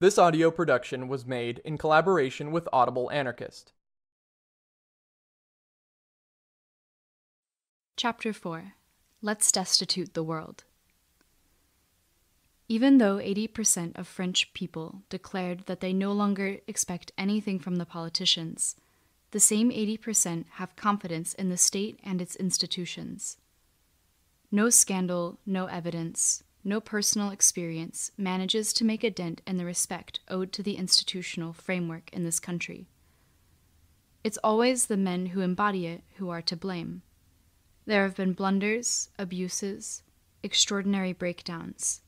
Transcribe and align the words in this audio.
This 0.00 0.16
audio 0.16 0.50
production 0.50 1.08
was 1.08 1.26
made 1.26 1.60
in 1.62 1.76
collaboration 1.76 2.52
with 2.52 2.66
Audible 2.72 3.10
Anarchist. 3.10 3.74
Chapter 7.98 8.32
4 8.32 8.72
Let's 9.20 9.52
Destitute 9.52 10.14
the 10.14 10.22
World. 10.22 10.64
Even 12.66 12.96
though 12.96 13.18
80% 13.18 13.98
of 13.98 14.08
French 14.08 14.54
people 14.54 15.02
declared 15.10 15.66
that 15.66 15.80
they 15.80 15.92
no 15.92 16.12
longer 16.12 16.60
expect 16.66 17.12
anything 17.18 17.58
from 17.58 17.76
the 17.76 17.84
politicians, 17.84 18.76
the 19.32 19.40
same 19.40 19.70
80% 19.70 20.46
have 20.52 20.76
confidence 20.76 21.34
in 21.34 21.50
the 21.50 21.58
state 21.58 22.00
and 22.02 22.22
its 22.22 22.36
institutions. 22.36 23.36
No 24.50 24.70
scandal, 24.70 25.38
no 25.44 25.66
evidence, 25.66 26.42
no 26.62 26.80
personal 26.80 27.30
experience 27.30 28.10
manages 28.16 28.72
to 28.74 28.84
make 28.84 29.02
a 29.02 29.10
dent 29.10 29.40
in 29.46 29.56
the 29.56 29.64
respect 29.64 30.20
owed 30.28 30.52
to 30.52 30.62
the 30.62 30.76
institutional 30.76 31.52
framework 31.52 32.10
in 32.12 32.24
this 32.24 32.38
country. 32.38 32.88
It's 34.22 34.38
always 34.44 34.86
the 34.86 34.96
men 34.96 35.26
who 35.26 35.40
embody 35.40 35.86
it 35.86 36.02
who 36.16 36.28
are 36.28 36.42
to 36.42 36.56
blame. 36.56 37.02
There 37.86 38.02
have 38.02 38.16
been 38.16 38.34
blunders, 38.34 39.08
abuses, 39.18 40.02
extraordinary 40.42 41.12
breakdowns. 41.12 42.02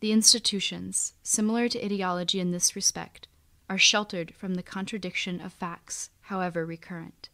The 0.00 0.12
institutions, 0.12 1.14
similar 1.22 1.68
to 1.70 1.84
ideology 1.84 2.40
in 2.40 2.50
this 2.50 2.76
respect, 2.76 3.26
are 3.70 3.78
sheltered 3.78 4.34
from 4.34 4.54
the 4.54 4.62
contradiction 4.62 5.40
of 5.40 5.52
facts, 5.54 6.10
however 6.22 6.66
recurrent. 6.66 7.30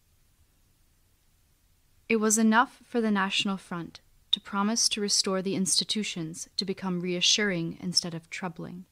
It 2.09 2.17
was 2.17 2.39
enough 2.39 2.81
for 2.85 3.01
the 3.01 3.11
National 3.11 3.57
Front 3.57 4.01
to 4.31 4.41
promise 4.41 4.89
to 4.89 5.01
restore 5.01 5.43
the 5.43 5.57
institutions 5.57 6.49
to 6.57 6.65
become 6.65 7.01
reassuring 7.01 7.79
instead 7.81 8.15
of 8.15 8.31
troubling. 8.31 8.85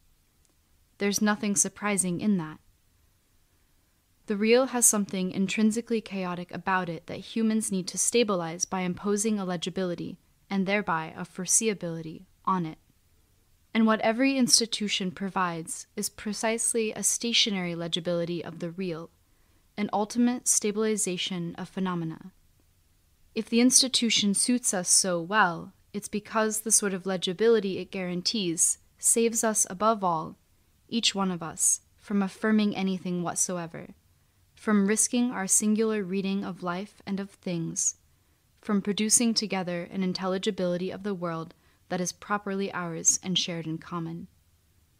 There's 0.98 1.22
nothing 1.22 1.54
surprising 1.54 2.20
in 2.20 2.38
that. 2.38 2.58
The 4.26 4.36
real 4.36 4.66
has 4.66 4.84
something 4.84 5.30
intrinsically 5.30 6.00
chaotic 6.00 6.52
about 6.52 6.88
it 6.88 7.06
that 7.06 7.18
humans 7.18 7.72
need 7.72 7.86
to 7.88 7.98
stabilize 7.98 8.64
by 8.66 8.80
imposing 8.80 9.38
a 9.38 9.44
legibility, 9.44 10.18
and 10.50 10.66
thereby 10.66 11.14
a 11.16 11.22
foreseeability, 11.22 12.24
on 12.44 12.66
it. 12.66 12.78
And 13.72 13.86
what 13.86 14.00
every 14.00 14.36
institution 14.36 15.12
provides 15.12 15.86
is 15.94 16.08
precisely 16.08 16.92
a 16.92 17.02
stationary 17.02 17.74
legibility 17.74 18.44
of 18.44 18.58
the 18.58 18.70
real, 18.70 19.10
an 19.76 19.88
ultimate 19.92 20.48
stabilization 20.48 21.54
of 21.54 21.68
phenomena. 21.68 22.32
If 23.38 23.48
the 23.48 23.60
institution 23.60 24.34
suits 24.34 24.74
us 24.74 24.88
so 24.88 25.20
well, 25.20 25.72
it's 25.92 26.08
because 26.08 26.62
the 26.62 26.72
sort 26.72 26.92
of 26.92 27.06
legibility 27.06 27.78
it 27.78 27.92
guarantees 27.92 28.78
saves 28.98 29.44
us 29.44 29.64
above 29.70 30.02
all, 30.02 30.34
each 30.88 31.14
one 31.14 31.30
of 31.30 31.40
us, 31.40 31.82
from 31.98 32.20
affirming 32.20 32.74
anything 32.74 33.22
whatsoever, 33.22 33.90
from 34.56 34.88
risking 34.88 35.30
our 35.30 35.46
singular 35.46 36.02
reading 36.02 36.44
of 36.44 36.64
life 36.64 37.00
and 37.06 37.20
of 37.20 37.30
things, 37.30 37.94
from 38.60 38.82
producing 38.82 39.34
together 39.34 39.88
an 39.92 40.02
intelligibility 40.02 40.90
of 40.90 41.04
the 41.04 41.14
world 41.14 41.54
that 41.90 42.00
is 42.00 42.10
properly 42.10 42.72
ours 42.72 43.20
and 43.22 43.38
shared 43.38 43.68
in 43.68 43.78
common. 43.78 44.26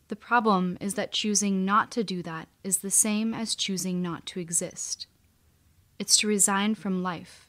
The 0.07 0.15
problem 0.15 0.79
is 0.81 0.95
that 0.95 1.11
choosing 1.11 1.65
not 1.65 1.91
to 1.91 2.05
do 2.05 2.23
that 2.23 2.47
is 2.63 2.79
the 2.79 2.91
same 2.93 3.35
as 3.35 3.57
choosing 3.57 4.01
not 4.01 4.27
to 4.27 4.39
exist. 4.39 5.09
It's 5.99 6.17
to 6.19 6.29
resign 6.29 6.77
from 6.77 7.03
life 7.03 7.48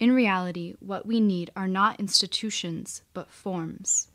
in 0.00 0.12
reality, 0.12 0.74
what 0.80 1.06
we 1.06 1.20
need 1.20 1.50
are 1.54 1.68
not 1.68 2.00
institutions, 2.00 3.02
but 3.12 3.30
forms. 3.30 4.08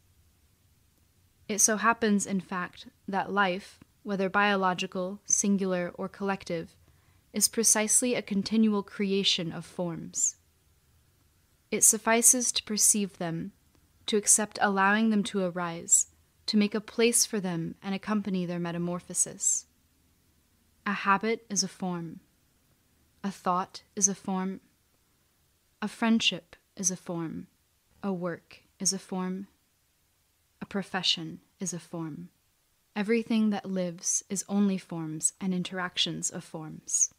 It 1.47 1.59
so 1.61 1.77
happens, 1.77 2.25
in 2.25 2.41
fact, 2.41 2.88
that 3.08 3.31
life, 3.31 3.80
whether 4.03 4.30
biological, 4.30 5.19
singular, 5.25 5.91
or 5.95 6.07
collective, 6.07 6.75
is 7.33 7.47
precisely 7.47 8.13
a 8.13 8.22
continual 8.22 8.83
creation 8.83 9.52
of 9.52 9.66
forms. 9.66 10.35
It 11.72 11.84
suffices 11.84 12.51
to 12.53 12.63
perceive 12.63 13.17
them, 13.17 13.51
to 14.07 14.17
accept 14.17 14.59
allowing 14.61 15.11
them 15.11 15.23
to 15.23 15.44
arise, 15.44 16.07
to 16.47 16.57
make 16.57 16.73
a 16.73 16.81
place 16.81 17.25
for 17.25 17.40
them 17.40 17.75
and 17.81 17.94
accompany 17.94 18.46
their 18.46 18.59
metamorphosis. 18.59 19.66
A 20.85 20.94
habit 20.94 21.46
is 21.50 21.63
a 21.63 21.67
form. 21.67 22.19
A 23.23 23.29
thought 23.29 23.84
is 23.96 24.07
a 24.07 24.16
form 24.16 24.61
a 25.81 25.88
friendship 25.88 26.57
is 26.75 26.91
a 26.91 26.97
form, 26.97 27.47
a 28.03 28.12
work 28.12 28.63
is 28.79 28.91
a 28.91 29.00
form, 29.00 29.47
a 30.62 30.66
profession 30.66 31.40
is 31.59 31.73
a 31.73 31.79
form. 31.79 32.29
Everything 32.95 33.50
that 33.51 33.66
lives 33.66 34.23
is 34.29 34.44
only 34.50 34.78
forms 34.78 35.34
and 35.40 35.53
interactions 35.53 36.29
of 36.29 36.44
forms. 36.44 37.13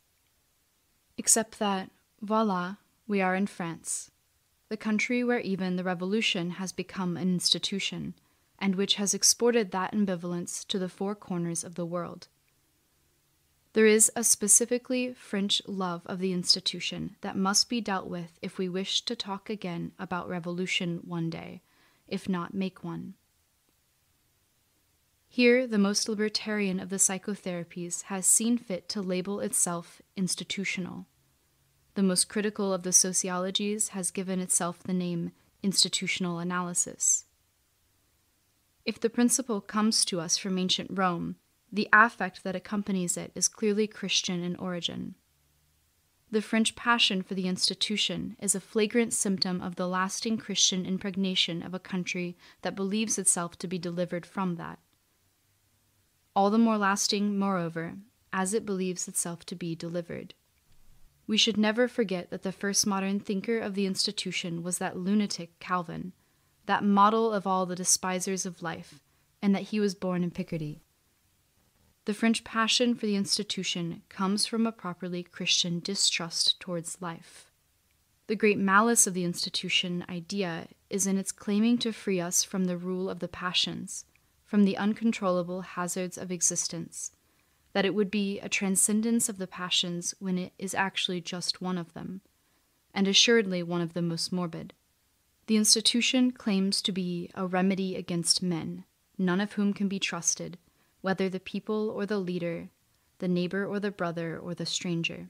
Except 1.16 1.58
that, 1.58 1.90
voila, 2.20 2.76
we 3.06 3.22
are 3.22 3.34
in 3.34 3.46
France, 3.46 4.10
the 4.68 4.76
country 4.76 5.24
where 5.24 5.40
even 5.40 5.76
the 5.76 5.84
revolution 5.84 6.50
has 6.50 6.70
become 6.70 7.16
an 7.16 7.32
institution, 7.32 8.14
and 8.58 8.74
which 8.74 8.96
has 8.96 9.14
exported 9.14 9.70
that 9.70 9.94
ambivalence 9.94 10.66
to 10.66 10.78
the 10.78 10.88
four 10.88 11.14
corners 11.14 11.64
of 11.64 11.76
the 11.76 11.86
world. 11.86 12.28
There 13.72 13.86
is 13.86 14.10
a 14.16 14.24
specifically 14.24 15.14
French 15.14 15.62
love 15.66 16.02
of 16.06 16.18
the 16.18 16.32
institution 16.32 17.16
that 17.20 17.36
must 17.36 17.68
be 17.68 17.80
dealt 17.80 18.08
with 18.08 18.38
if 18.42 18.58
we 18.58 18.68
wish 18.68 19.02
to 19.02 19.14
talk 19.14 19.48
again 19.48 19.92
about 19.98 20.28
revolution 20.28 21.00
one 21.04 21.30
day, 21.30 21.62
if 22.08 22.28
not 22.28 22.52
make 22.52 22.82
one. 22.82 23.14
Here, 25.28 25.68
the 25.68 25.78
most 25.78 26.08
libertarian 26.08 26.80
of 26.80 26.88
the 26.88 26.96
psychotherapies 26.96 28.02
has 28.04 28.26
seen 28.26 28.58
fit 28.58 28.88
to 28.88 29.00
label 29.00 29.38
itself 29.38 30.02
institutional. 30.16 31.06
The 31.94 32.02
most 32.02 32.28
critical 32.28 32.72
of 32.72 32.82
the 32.82 32.92
sociologies 32.92 33.90
has 33.90 34.10
given 34.10 34.40
itself 34.40 34.82
the 34.82 34.92
name 34.92 35.30
institutional 35.62 36.40
analysis. 36.40 37.26
If 38.84 38.98
the 38.98 39.10
principle 39.10 39.60
comes 39.60 40.04
to 40.06 40.18
us 40.18 40.36
from 40.36 40.58
ancient 40.58 40.90
Rome, 40.98 41.36
the 41.72 41.88
affect 41.92 42.42
that 42.42 42.56
accompanies 42.56 43.16
it 43.16 43.32
is 43.34 43.48
clearly 43.48 43.86
Christian 43.86 44.42
in 44.42 44.56
origin. 44.56 45.14
The 46.32 46.42
French 46.42 46.76
passion 46.76 47.22
for 47.22 47.34
the 47.34 47.48
institution 47.48 48.36
is 48.40 48.54
a 48.54 48.60
flagrant 48.60 49.12
symptom 49.12 49.60
of 49.60 49.74
the 49.74 49.88
lasting 49.88 50.38
Christian 50.38 50.86
impregnation 50.86 51.62
of 51.62 51.74
a 51.74 51.80
country 51.80 52.36
that 52.62 52.76
believes 52.76 53.18
itself 53.18 53.58
to 53.58 53.66
be 53.66 53.78
delivered 53.78 54.24
from 54.24 54.54
that. 54.54 54.78
All 56.36 56.50
the 56.50 56.58
more 56.58 56.78
lasting, 56.78 57.36
moreover, 57.36 57.94
as 58.32 58.54
it 58.54 58.64
believes 58.64 59.08
itself 59.08 59.44
to 59.46 59.56
be 59.56 59.74
delivered. 59.74 60.34
We 61.26 61.36
should 61.36 61.56
never 61.56 61.88
forget 61.88 62.30
that 62.30 62.42
the 62.42 62.52
first 62.52 62.86
modern 62.86 63.18
thinker 63.18 63.58
of 63.58 63.74
the 63.74 63.86
institution 63.86 64.62
was 64.62 64.78
that 64.78 64.96
lunatic 64.96 65.58
Calvin, 65.58 66.12
that 66.66 66.84
model 66.84 67.32
of 67.32 67.46
all 67.46 67.66
the 67.66 67.76
despisers 67.76 68.46
of 68.46 68.62
life, 68.62 69.00
and 69.42 69.52
that 69.54 69.62
he 69.62 69.80
was 69.80 69.96
born 69.96 70.22
in 70.22 70.30
Picardy. 70.30 70.80
The 72.10 72.14
French 72.14 72.42
passion 72.42 72.96
for 72.96 73.06
the 73.06 73.14
institution 73.14 74.02
comes 74.08 74.44
from 74.44 74.66
a 74.66 74.72
properly 74.72 75.22
Christian 75.22 75.78
distrust 75.78 76.58
towards 76.58 77.00
life. 77.00 77.52
The 78.26 78.34
great 78.34 78.58
malice 78.58 79.06
of 79.06 79.14
the 79.14 79.22
institution 79.22 80.04
idea 80.08 80.66
is 80.88 81.06
in 81.06 81.16
its 81.16 81.30
claiming 81.30 81.78
to 81.78 81.92
free 81.92 82.20
us 82.20 82.42
from 82.42 82.64
the 82.64 82.76
rule 82.76 83.08
of 83.08 83.20
the 83.20 83.28
passions, 83.28 84.06
from 84.44 84.64
the 84.64 84.76
uncontrollable 84.76 85.60
hazards 85.60 86.18
of 86.18 86.32
existence, 86.32 87.12
that 87.74 87.84
it 87.84 87.94
would 87.94 88.10
be 88.10 88.40
a 88.40 88.48
transcendence 88.48 89.28
of 89.28 89.38
the 89.38 89.46
passions 89.46 90.12
when 90.18 90.36
it 90.36 90.52
is 90.58 90.74
actually 90.74 91.20
just 91.20 91.62
one 91.62 91.78
of 91.78 91.94
them, 91.94 92.22
and 92.92 93.06
assuredly 93.06 93.62
one 93.62 93.82
of 93.82 93.94
the 93.94 94.02
most 94.02 94.32
morbid. 94.32 94.74
The 95.46 95.56
institution 95.56 96.32
claims 96.32 96.82
to 96.82 96.90
be 96.90 97.30
a 97.36 97.46
remedy 97.46 97.94
against 97.94 98.42
men, 98.42 98.82
none 99.16 99.40
of 99.40 99.52
whom 99.52 99.72
can 99.72 99.86
be 99.86 100.00
trusted 100.00 100.58
whether 101.00 101.28
the 101.28 101.40
people 101.40 101.90
or 101.90 102.06
the 102.06 102.18
leader, 102.18 102.68
the 103.18 103.28
neighbor 103.28 103.64
or 103.64 103.80
the 103.80 103.90
brother 103.90 104.38
or 104.38 104.54
the 104.54 104.66
stranger. 104.66 105.28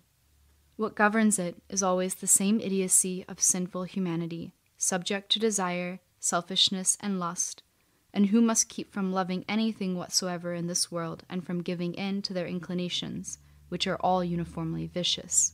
What 0.76 0.94
governs 0.94 1.38
it 1.38 1.62
is 1.68 1.82
always 1.82 2.14
the 2.14 2.26
same 2.26 2.60
idiocy 2.60 3.24
of 3.28 3.42
sinful 3.42 3.84
humanity, 3.84 4.54
subject 4.78 5.30
to 5.32 5.38
desire, 5.38 6.00
selfishness, 6.18 6.96
and 7.00 7.20
lust, 7.20 7.62
and 8.12 8.26
who 8.26 8.40
must 8.40 8.68
keep 8.68 8.92
from 8.92 9.12
loving 9.12 9.44
anything 9.48 9.96
whatsoever 9.96 10.54
in 10.54 10.66
this 10.66 10.90
world 10.90 11.24
and 11.28 11.44
from 11.44 11.62
giving 11.62 11.94
in 11.94 12.22
to 12.22 12.32
their 12.32 12.46
inclinations, 12.46 13.38
which 13.68 13.86
are 13.86 13.96
all 13.96 14.24
uniformly 14.24 14.86
vicious. 14.86 15.52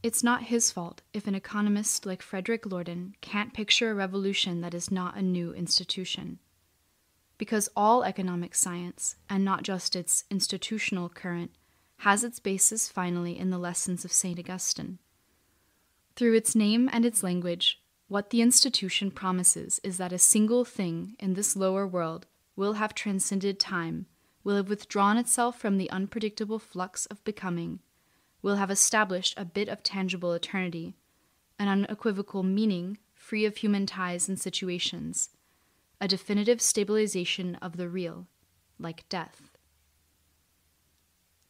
It's 0.00 0.22
not 0.22 0.44
his 0.44 0.70
fault 0.70 1.02
if 1.12 1.26
an 1.26 1.34
economist 1.34 2.06
like 2.06 2.22
Frédéric 2.22 2.70
Lordon 2.70 3.16
can't 3.20 3.52
picture 3.52 3.90
a 3.90 3.94
revolution 3.94 4.60
that 4.60 4.74
is 4.74 4.92
not 4.92 5.16
a 5.16 5.22
new 5.22 5.52
institution 5.52 6.38
because 7.38 7.68
all 7.76 8.04
economic 8.04 8.54
science, 8.54 9.16
and 9.30 9.44
not 9.44 9.62
just 9.62 9.96
its 9.96 10.24
institutional 10.30 11.08
current, 11.08 11.52
has 11.98 12.22
its 12.22 12.38
basis 12.38 12.88
finally 12.88 13.38
in 13.38 13.50
the 13.50 13.58
lessons 13.58 14.04
of 14.04 14.12
St. 14.12 14.38
Augustine. 14.38 14.98
Through 16.16 16.34
its 16.34 16.54
name 16.54 16.90
and 16.92 17.04
its 17.04 17.22
language, 17.22 17.80
What 18.08 18.30
the 18.30 18.40
institution 18.40 19.10
promises 19.10 19.80
is 19.84 19.98
that 19.98 20.14
a 20.14 20.18
single 20.18 20.64
thing 20.64 21.14
in 21.18 21.34
this 21.34 21.54
lower 21.54 21.86
world 21.86 22.26
will 22.56 22.72
have 22.74 22.94
transcended 22.94 23.60
time, 23.60 24.06
will 24.42 24.56
have 24.56 24.70
withdrawn 24.70 25.18
itself 25.18 25.58
from 25.60 25.76
the 25.76 25.90
unpredictable 25.90 26.58
flux 26.58 27.04
of 27.06 27.22
becoming, 27.22 27.80
will 28.40 28.56
have 28.56 28.70
established 28.70 29.34
a 29.36 29.44
bit 29.44 29.68
of 29.68 29.82
tangible 29.82 30.32
eternity, 30.32 30.96
an 31.58 31.68
unequivocal 31.68 32.42
meaning 32.42 32.96
free 33.14 33.44
of 33.44 33.58
human 33.58 33.84
ties 33.84 34.26
and 34.26 34.40
situations, 34.40 35.28
a 36.00 36.08
definitive 36.08 36.60
stabilization 36.60 37.56
of 37.56 37.76
the 37.76 37.88
real, 37.88 38.26
like 38.78 39.08
death. 39.08 39.50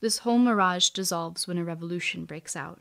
This 0.01 0.19
whole 0.19 0.39
mirage 0.39 0.91
dissolves 0.91 1.47
when 1.47 1.59
a 1.59 1.65
revolution 1.65 2.25
breaks 2.25 2.55
out. 2.55 2.81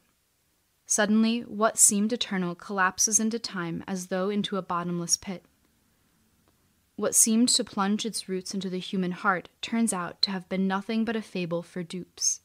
Suddenly, 0.85 1.41
what 1.41 1.77
seemed 1.77 2.13
eternal 2.13 2.55
collapses 2.55 3.19
into 3.19 3.39
time 3.39 3.83
as 3.87 4.07
though 4.07 4.29
into 4.29 4.55
a 4.55 4.61
bottomless 4.61 5.17
pit. 5.17 5.43
What 6.95 7.13
seemed 7.13 7.49
to 7.49 7.63
plunge 7.63 8.05
its 8.05 8.29
roots 8.29 8.53
into 8.53 8.69
the 8.69 8.79
human 8.79 9.11
heart 9.11 9.49
turns 9.61 9.91
out 9.91 10.21
to 10.23 10.31
have 10.31 10.47
been 10.47 10.67
nothing 10.67 11.03
but 11.03 11.15
a 11.15 11.21
fable 11.21 11.61
for 11.61 11.83
dupes. 11.83 12.41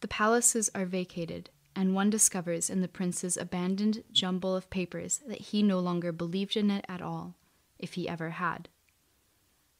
The 0.00 0.08
palaces 0.08 0.70
are 0.74 0.86
vacated, 0.86 1.50
and 1.76 1.94
one 1.94 2.10
discovers 2.10 2.70
in 2.70 2.80
the 2.80 2.88
prince's 2.88 3.36
abandoned 3.36 4.02
jumble 4.10 4.56
of 4.56 4.70
papers 4.70 5.20
that 5.28 5.40
he 5.40 5.62
no 5.62 5.78
longer 5.78 6.10
believed 6.10 6.56
in 6.56 6.70
it 6.70 6.84
at 6.88 7.02
all, 7.02 7.36
if 7.82 7.94
he 7.94 8.08
ever 8.08 8.30
had. 8.30 8.68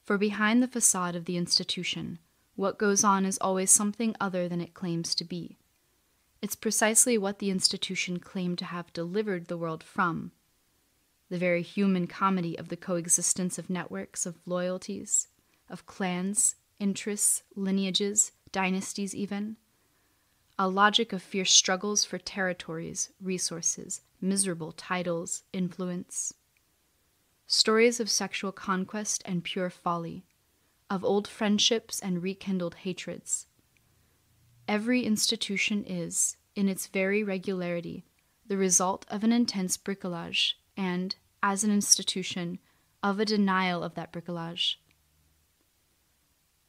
For 0.04 0.18
behind 0.18 0.62
the 0.62 0.68
facade 0.68 1.16
of 1.16 1.24
the 1.24 1.36
institution, 1.36 2.18
what 2.56 2.78
goes 2.78 3.04
on 3.04 3.24
is 3.24 3.38
always 3.38 3.70
something 3.70 4.14
other 4.20 4.48
than 4.48 4.60
it 4.60 4.74
claims 4.74 5.14
to 5.14 5.24
be. 5.24 5.58
It's 6.42 6.56
precisely 6.56 7.16
what 7.16 7.38
the 7.38 7.50
institution 7.50 8.18
claimed 8.18 8.58
to 8.58 8.64
have 8.66 8.92
delivered 8.92 9.46
the 9.46 9.56
world 9.56 9.82
from 9.82 10.32
the 11.28 11.38
very 11.38 11.62
human 11.62 12.06
comedy 12.06 12.58
of 12.58 12.68
the 12.68 12.76
coexistence 12.76 13.58
of 13.58 13.70
networks 13.70 14.26
of 14.26 14.36
loyalties, 14.44 15.28
of 15.70 15.86
clans, 15.86 16.56
interests, 16.78 17.42
lineages, 17.56 18.32
dynasties, 18.50 19.14
even. 19.14 19.56
A 20.58 20.68
logic 20.68 21.14
of 21.14 21.22
fierce 21.22 21.52
struggles 21.52 22.04
for 22.04 22.18
territories, 22.18 23.08
resources, 23.18 24.02
miserable 24.20 24.72
titles, 24.72 25.44
influence. 25.54 26.34
Stories 27.54 28.00
of 28.00 28.08
sexual 28.08 28.50
conquest 28.50 29.22
and 29.26 29.44
pure 29.44 29.68
folly, 29.68 30.24
of 30.88 31.04
old 31.04 31.28
friendships 31.28 32.00
and 32.00 32.22
rekindled 32.22 32.76
hatreds 32.76 33.46
Every 34.66 35.02
institution 35.02 35.84
is, 35.84 36.38
in 36.56 36.66
its 36.66 36.86
very 36.86 37.22
regularity, 37.22 38.06
the 38.46 38.56
result 38.56 39.04
of 39.08 39.22
an 39.22 39.32
intense 39.32 39.76
bricolage, 39.76 40.54
and, 40.78 41.14
as 41.42 41.62
an 41.62 41.70
institution, 41.70 42.58
of 43.02 43.20
a 43.20 43.26
denial 43.26 43.82
of 43.82 43.96
that 43.96 44.14
bricolage. 44.14 44.76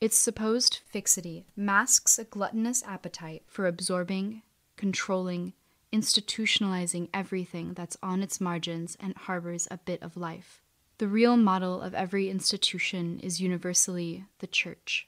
Its 0.01 0.17
supposed 0.17 0.81
fixity 0.85 1.45
masks 1.55 2.19
a 2.19 2.25
gluttonous 2.25 2.83
appetite 2.83 3.43
for 3.47 3.67
absorbing, 3.67 4.41
controlling, 4.75 5.53
institutionalizing 5.93 7.07
everything 7.13 7.73
that's 7.73 7.95
on 8.03 8.21
its 8.21 8.41
margins 8.41 8.97
and 8.99 9.15
harbors 9.15 9.65
a 9.71 9.77
bit 9.77 10.03
of 10.03 10.17
life. 10.17 10.59
The 11.03 11.09
real 11.09 11.35
model 11.35 11.81
of 11.81 11.93
every 11.93 12.29
institution 12.29 13.19
is 13.19 13.41
universally 13.41 14.23
the 14.39 14.47
church 14.47 15.05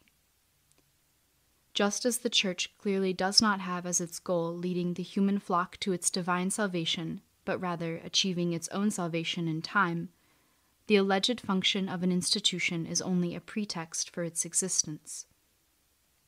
just 1.75 2.05
as 2.05 2.17
the 2.19 2.29
Church 2.29 2.69
clearly 2.77 3.13
does 3.13 3.41
not 3.41 3.61
have 3.61 3.85
as 3.85 4.01
its 4.01 4.19
goal 4.19 4.53
leading 4.55 4.93
the 4.93 5.03
human 5.03 5.39
flock 5.39 5.77
to 5.81 5.93
its 5.93 6.09
divine 6.09 6.49
salvation, 6.49 7.21
but 7.45 7.59
rather 7.59 8.01
achieving 8.03 8.53
its 8.53 8.67
own 8.69 8.89
salvation 8.89 9.47
in 9.47 9.61
time, 9.61 10.09
the 10.87 10.97
alleged 10.97 11.39
function 11.41 11.87
of 11.87 12.01
an 12.01 12.11
institution 12.11 12.85
is 12.85 13.01
only 13.01 13.33
a 13.33 13.41
pretext 13.41 14.09
for 14.09 14.23
its 14.23 14.45
existence. 14.45 15.25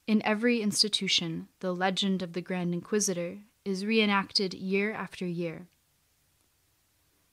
In 0.06 0.22
every 0.24 0.62
institution, 0.62 1.50
the 1.62 1.74
legend 1.74 2.22
of 2.22 2.34
the 2.34 2.42
Grand 2.42 2.74
Inquisitor 2.74 3.40
is 3.66 3.86
reenacted 3.86 4.54
year 4.54 4.94
after 4.94 5.26
year. 5.26 5.68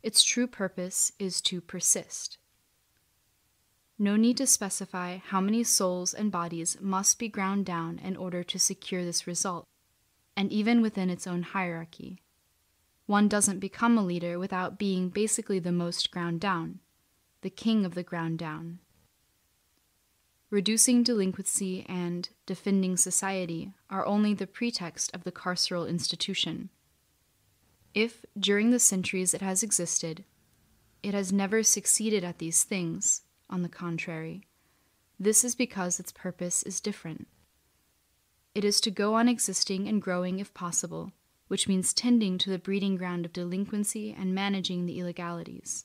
Its 0.05 0.23
true 0.23 0.47
purpose 0.47 1.13
is 1.19 1.41
to 1.41 1.63
persist. 1.63 2.37
No 3.99 4.17
need 4.17 4.37
to 4.37 4.47
specify 4.47 5.17
how 5.17 5.41
many 5.41 5.65
souls 5.65 6.13
and 6.13 6.31
bodies 6.31 6.77
must 6.79 7.19
be 7.19 7.27
ground 7.27 7.65
down 7.65 7.99
in 8.05 8.15
order 8.15 8.45
to 8.45 8.59
secure 8.59 9.03
this 9.03 9.27
result, 9.27 9.67
and 10.37 10.53
even 10.53 10.83
within 10.83 11.09
its 11.09 11.27
own 11.27 11.43
hierarchy. 11.43 12.21
One 13.07 13.29
doesn't 13.29 13.61
become 13.61 13.97
a 13.97 14.05
leader 14.05 14.39
without 14.39 14.79
being 14.79 15.09
basically 15.09 15.59
the 15.59 15.73
most 15.73 16.11
ground 16.11 16.39
down, 16.39 16.81
the 17.41 17.49
king 17.49 17.87
of 17.87 17.95
the 17.95 18.03
ground 18.03 18.39
down. 18.39 18.81
Reducing 20.51 21.03
delinquency 21.03 21.87
and 21.89 22.29
defending 22.45 22.99
society 22.99 23.73
are 23.89 24.05
only 24.05 24.35
the 24.35 24.47
pretext 24.47 25.15
of 25.15 25.25
the 25.25 25.33
carceral 25.33 25.89
institution. 25.89 26.69
If, 27.95 28.25
during 28.37 28.71
the 28.71 28.81
centuries 28.81 29.35
it 29.35 29.41
has 29.41 29.63
existed, 29.63 30.25
it 31.03 31.15
has 31.15 31.33
never 31.33 31.63
succeeded 31.63 32.25
at 32.25 32.39
these 32.39 32.65
things, 32.65 33.23
on 33.49 33.63
the 33.63 33.69
contrary. 33.69 34.43
This 35.19 35.45
is 35.45 35.55
because 35.55 36.01
its 36.01 36.11
purpose 36.11 36.65
is 36.65 36.81
different. 36.81 37.29
It 38.55 38.65
is 38.65 38.81
to 38.81 38.91
go 38.91 39.15
on 39.15 39.29
existing 39.29 39.87
and 39.87 40.03
growing 40.03 40.41
if 40.41 40.53
possible, 40.55 41.13
which 41.49 41.69
means 41.69 41.93
tending 41.93 42.37
to 42.39 42.51
the 42.51 42.59
breeding 42.59 42.97
ground 42.97 43.25
of 43.25 43.33
delinquency 43.33 44.13
and 44.19 44.35
managing 44.35 44.87
the 44.87 44.99
illegalities. 44.99 45.85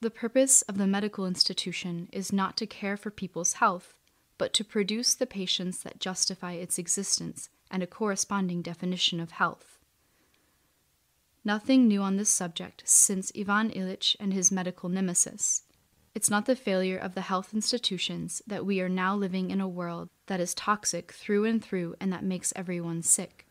The 0.00 0.10
purpose 0.10 0.62
of 0.62 0.78
the 0.78 0.86
medical 0.86 1.26
institution 1.26 2.08
is 2.12 2.32
not 2.32 2.56
to 2.58 2.66
care 2.66 2.96
for 2.96 3.10
people's 3.10 3.54
health, 3.54 3.94
but 4.38 4.54
to 4.54 4.64
produce 4.64 5.14
the 5.14 5.26
patients 5.26 5.82
that 5.82 6.00
justify 6.00 6.52
its 6.52 6.78
existence 6.78 7.50
and 7.70 7.82
a 7.82 7.86
corresponding 7.86 8.62
definition 8.62 9.20
of 9.20 9.32
health. 9.32 9.77
Nothing 11.48 11.88
new 11.88 12.02
on 12.02 12.18
this 12.18 12.28
subject 12.28 12.82
since 12.84 13.32
Ivan 13.34 13.70
Illich 13.70 14.14
and 14.20 14.34
his 14.34 14.52
medical 14.52 14.90
nemesis. 14.90 15.62
It's 16.14 16.28
not 16.28 16.44
the 16.44 16.54
failure 16.54 16.98
of 16.98 17.14
the 17.14 17.22
health 17.22 17.54
institutions 17.54 18.42
that 18.46 18.66
we 18.66 18.82
are 18.82 18.88
now 18.90 19.16
living 19.16 19.50
in 19.50 19.58
a 19.58 19.66
world 19.66 20.10
that 20.26 20.40
is 20.40 20.52
toxic 20.52 21.10
through 21.10 21.46
and 21.46 21.64
through 21.64 21.94
and 22.02 22.12
that 22.12 22.22
makes 22.22 22.52
everyone 22.54 23.00
sick. 23.00 23.46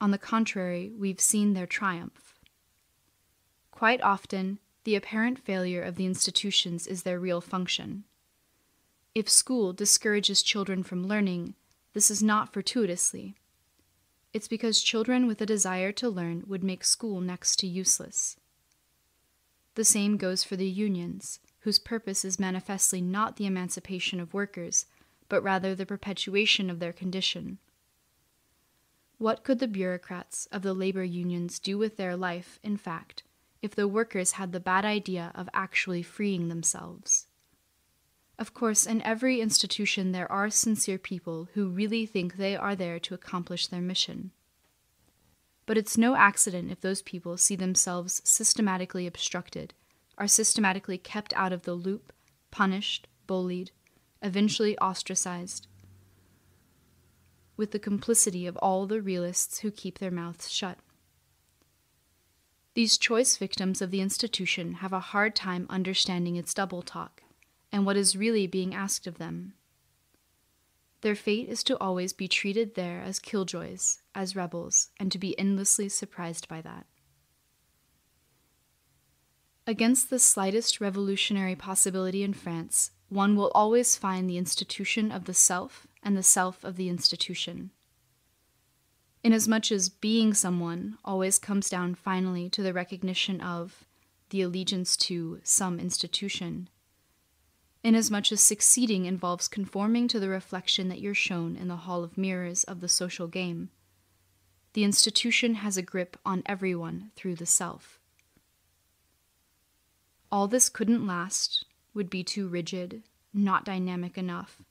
On 0.00 0.10
the 0.10 0.18
contrary, 0.18 0.90
we've 0.98 1.20
seen 1.20 1.54
their 1.54 1.68
triumph. 1.68 2.34
Quite 3.70 4.02
often, 4.02 4.58
the 4.82 4.96
apparent 4.96 5.38
failure 5.38 5.82
of 5.82 5.94
the 5.94 6.06
institutions 6.06 6.88
is 6.88 7.04
their 7.04 7.20
real 7.20 7.40
function. 7.40 8.02
If 9.14 9.28
school 9.28 9.72
discourages 9.72 10.42
children 10.42 10.82
from 10.82 11.06
learning, 11.06 11.54
this 11.92 12.10
is 12.10 12.24
not 12.24 12.52
fortuitously. 12.52 13.36
It's 14.32 14.48
because 14.48 14.82
children 14.82 15.26
with 15.26 15.40
a 15.40 15.46
desire 15.46 15.92
to 15.92 16.08
learn 16.08 16.44
would 16.46 16.62
make 16.62 16.84
school 16.84 17.20
next 17.20 17.56
to 17.60 17.66
useless. 17.66 18.36
The 19.74 19.84
same 19.84 20.16
goes 20.16 20.44
for 20.44 20.56
the 20.56 20.68
unions, 20.68 21.40
whose 21.60 21.78
purpose 21.78 22.24
is 22.24 22.38
manifestly 22.38 23.00
not 23.00 23.36
the 23.36 23.46
emancipation 23.46 24.20
of 24.20 24.34
workers, 24.34 24.86
but 25.28 25.42
rather 25.42 25.74
the 25.74 25.86
perpetuation 25.86 26.68
of 26.68 26.78
their 26.78 26.92
condition. 26.92 27.58
What 29.18 29.44
could 29.44 29.58
the 29.58 29.68
bureaucrats 29.68 30.46
of 30.52 30.62
the 30.62 30.74
labor 30.74 31.04
unions 31.04 31.58
do 31.58 31.78
with 31.78 31.96
their 31.96 32.16
life, 32.16 32.58
in 32.62 32.76
fact, 32.76 33.22
if 33.62 33.74
the 33.74 33.88
workers 33.88 34.32
had 34.32 34.52
the 34.52 34.60
bad 34.60 34.84
idea 34.84 35.32
of 35.34 35.48
actually 35.52 36.02
freeing 36.02 36.48
themselves? 36.48 37.26
Of 38.38 38.54
course, 38.54 38.86
in 38.86 39.02
every 39.02 39.40
institution 39.40 40.12
there 40.12 40.30
are 40.30 40.48
sincere 40.48 40.98
people 40.98 41.48
who 41.54 41.68
really 41.68 42.06
think 42.06 42.36
they 42.36 42.54
are 42.54 42.76
there 42.76 43.00
to 43.00 43.14
accomplish 43.14 43.66
their 43.66 43.80
mission. 43.80 44.30
But 45.66 45.76
it's 45.76 45.98
no 45.98 46.14
accident 46.14 46.70
if 46.70 46.80
those 46.80 47.02
people 47.02 47.36
see 47.36 47.56
themselves 47.56 48.22
systematically 48.24 49.06
obstructed, 49.08 49.74
are 50.16 50.28
systematically 50.28 50.98
kept 50.98 51.34
out 51.34 51.52
of 51.52 51.62
the 51.62 51.74
loop, 51.74 52.12
punished, 52.52 53.08
bullied, 53.26 53.72
eventually 54.22 54.78
ostracized, 54.78 55.66
with 57.56 57.72
the 57.72 57.78
complicity 57.80 58.46
of 58.46 58.56
all 58.58 58.86
the 58.86 59.02
realists 59.02 59.58
who 59.58 59.70
keep 59.72 59.98
their 59.98 60.12
mouths 60.12 60.48
shut. 60.50 60.78
These 62.74 62.98
choice 62.98 63.36
victims 63.36 63.82
of 63.82 63.90
the 63.90 64.00
institution 64.00 64.74
have 64.74 64.92
a 64.92 65.00
hard 65.00 65.34
time 65.34 65.66
understanding 65.68 66.36
its 66.36 66.54
double 66.54 66.82
talk 66.82 67.24
and 67.72 67.84
what 67.84 67.96
is 67.96 68.16
really 68.16 68.46
being 68.46 68.74
asked 68.74 69.06
of 69.06 69.18
them. 69.18 69.54
Their 71.00 71.14
fate 71.14 71.48
is 71.48 71.62
to 71.64 71.78
always 71.78 72.12
be 72.12 72.26
treated 72.26 72.74
there 72.74 73.02
as 73.02 73.20
killjoys, 73.20 73.98
as 74.14 74.34
rebels, 74.34 74.90
and 74.98 75.12
to 75.12 75.18
be 75.18 75.38
endlessly 75.38 75.88
surprised 75.88 76.48
by 76.48 76.60
that. 76.62 76.86
Against 79.66 80.10
the 80.10 80.18
slightest 80.18 80.80
revolutionary 80.80 81.54
possibility 81.54 82.22
in 82.22 82.32
France, 82.32 82.90
one 83.10 83.36
will 83.36 83.52
always 83.54 83.96
find 83.96 84.28
the 84.28 84.38
institution 84.38 85.12
of 85.12 85.26
the 85.26 85.34
self 85.34 85.86
and 86.02 86.16
the 86.16 86.22
self 86.22 86.64
of 86.64 86.76
the 86.76 86.88
institution. 86.88 87.70
Inasmuch 89.22 89.70
as 89.70 89.88
being 89.88 90.32
someone 90.32 90.96
always 91.04 91.38
comes 91.38 91.68
down 91.68 91.94
finally 91.94 92.48
to 92.50 92.62
the 92.62 92.72
recognition 92.72 93.40
of, 93.40 93.84
the 94.30 94.42
allegiance 94.42 94.96
to, 94.96 95.40
some 95.42 95.78
institution, 95.78 96.68
inasmuch 97.82 98.32
as 98.32 98.40
succeeding 98.40 99.04
involves 99.04 99.48
conforming 99.48 100.08
to 100.08 100.20
the 100.20 100.28
reflection 100.28 100.88
that 100.88 101.00
you're 101.00 101.14
shown 101.14 101.56
in 101.56 101.68
the 101.68 101.76
hall 101.76 102.02
of 102.02 102.18
mirrors 102.18 102.64
of 102.64 102.80
the 102.80 102.88
social 102.88 103.28
game, 103.28 103.70
the 104.72 104.84
institution 104.84 105.56
has 105.56 105.76
a 105.76 105.82
grip 105.82 106.16
on 106.24 106.42
everyone 106.46 107.10
through 107.16 107.34
the 107.34 107.46
self. 107.46 107.98
All 110.30 110.46
this 110.46 110.68
couldn't 110.68 111.06
last, 111.06 111.64
would 111.94 112.10
be 112.10 112.22
too 112.22 112.46
rigid, 112.48 113.02
not 113.32 113.64
dynamic 113.64 114.18
enough, 114.18 114.62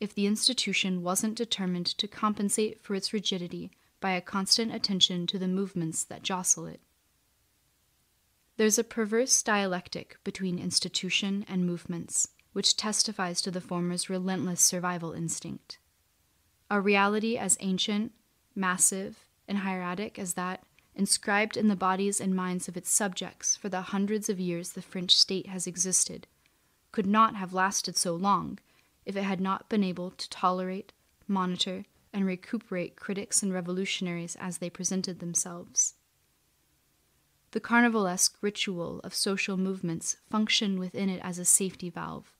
if 0.00 0.14
the 0.14 0.26
institution 0.26 1.02
wasn't 1.02 1.36
determined 1.36 1.86
to 1.86 2.08
compensate 2.08 2.82
for 2.82 2.94
its 2.94 3.12
rigidity 3.12 3.70
by 4.00 4.12
a 4.12 4.20
constant 4.20 4.74
attention 4.74 5.26
to 5.28 5.38
the 5.38 5.46
movements 5.46 6.02
that 6.02 6.22
jostle 6.22 6.66
it. 6.66 6.80
There's 8.56 8.78
a 8.78 8.84
perverse 8.84 9.42
dialectic 9.42 10.16
between 10.24 10.58
institution 10.58 11.44
and 11.48 11.64
movements, 11.64 12.28
which 12.52 12.76
testifies 12.76 13.40
to 13.42 13.50
the 13.50 13.60
former's 13.60 14.10
relentless 14.10 14.60
survival 14.60 15.12
instinct. 15.12 15.78
A 16.70 16.80
reality 16.80 17.36
as 17.36 17.56
ancient, 17.60 18.12
massive, 18.54 19.26
and 19.48 19.58
hieratic 19.58 20.18
as 20.18 20.34
that 20.34 20.62
inscribed 20.94 21.56
in 21.56 21.68
the 21.68 21.76
bodies 21.76 22.20
and 22.20 22.34
minds 22.34 22.68
of 22.68 22.76
its 22.76 22.90
subjects 22.90 23.56
for 23.56 23.68
the 23.68 23.80
hundreds 23.82 24.28
of 24.28 24.38
years 24.38 24.70
the 24.70 24.82
French 24.82 25.16
state 25.16 25.46
has 25.46 25.66
existed, 25.66 26.26
could 26.90 27.06
not 27.06 27.36
have 27.36 27.54
lasted 27.54 27.96
so 27.96 28.14
long 28.14 28.58
if 29.04 29.16
it 29.16 29.22
had 29.22 29.40
not 29.40 29.68
been 29.68 29.82
able 29.82 30.10
to 30.10 30.28
tolerate, 30.28 30.92
monitor, 31.26 31.84
and 32.12 32.26
recuperate 32.26 32.96
critics 32.96 33.42
and 33.42 33.52
revolutionaries 33.52 34.36
as 34.38 34.58
they 34.58 34.68
presented 34.68 35.18
themselves. 35.18 35.94
The 37.52 37.60
carnivalesque 37.60 38.34
ritual 38.40 39.00
of 39.00 39.14
social 39.14 39.56
movements 39.56 40.16
functioned 40.30 40.78
within 40.78 41.08
it 41.08 41.20
as 41.22 41.38
a 41.38 41.44
safety 41.44 41.90
valve, 41.90 42.32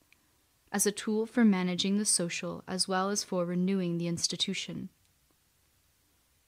as 0.73 0.87
a 0.87 0.91
tool 0.91 1.25
for 1.25 1.45
managing 1.45 1.97
the 1.97 2.05
social 2.05 2.63
as 2.67 2.87
well 2.87 3.09
as 3.09 3.23
for 3.23 3.45
renewing 3.45 3.97
the 3.97 4.07
institution. 4.07 4.89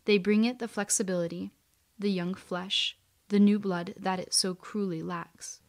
They 0.05 0.17
bring 0.17 0.43
it 0.43 0.59
the 0.59 0.67
flexibility, 0.67 1.51
the 1.97 2.11
young 2.11 2.33
flesh, 2.33 2.97
the 3.29 3.39
new 3.39 3.59
blood 3.59 3.93
that 3.97 4.19
it 4.19 4.33
so 4.33 4.53
cruelly 4.53 5.01
lacks. 5.01 5.61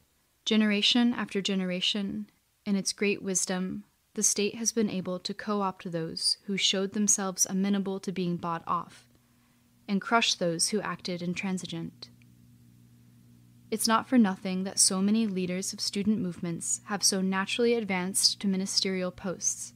Generation 0.44 1.12
after 1.12 1.40
generation, 1.40 2.28
in 2.64 2.76
its 2.76 2.92
great 2.92 3.22
wisdom, 3.22 3.84
the 4.14 4.22
state 4.22 4.54
has 4.54 4.72
been 4.72 4.88
able 4.88 5.18
to 5.18 5.34
co 5.34 5.60
opt 5.60 5.90
those 5.92 6.38
who 6.46 6.56
showed 6.56 6.92
themselves 6.92 7.46
amenable 7.48 8.00
to 8.00 8.10
being 8.10 8.36
bought 8.36 8.62
off, 8.66 9.06
and 9.86 10.00
crush 10.00 10.34
those 10.34 10.70
who 10.70 10.80
acted 10.80 11.20
intransigent. 11.20 12.08
It's 13.68 13.88
not 13.88 14.08
for 14.08 14.16
nothing 14.16 14.62
that 14.62 14.78
so 14.78 15.02
many 15.02 15.26
leaders 15.26 15.72
of 15.72 15.80
student 15.80 16.20
movements 16.20 16.80
have 16.84 17.02
so 17.02 17.20
naturally 17.20 17.74
advanced 17.74 18.40
to 18.40 18.46
ministerial 18.46 19.10
posts, 19.10 19.72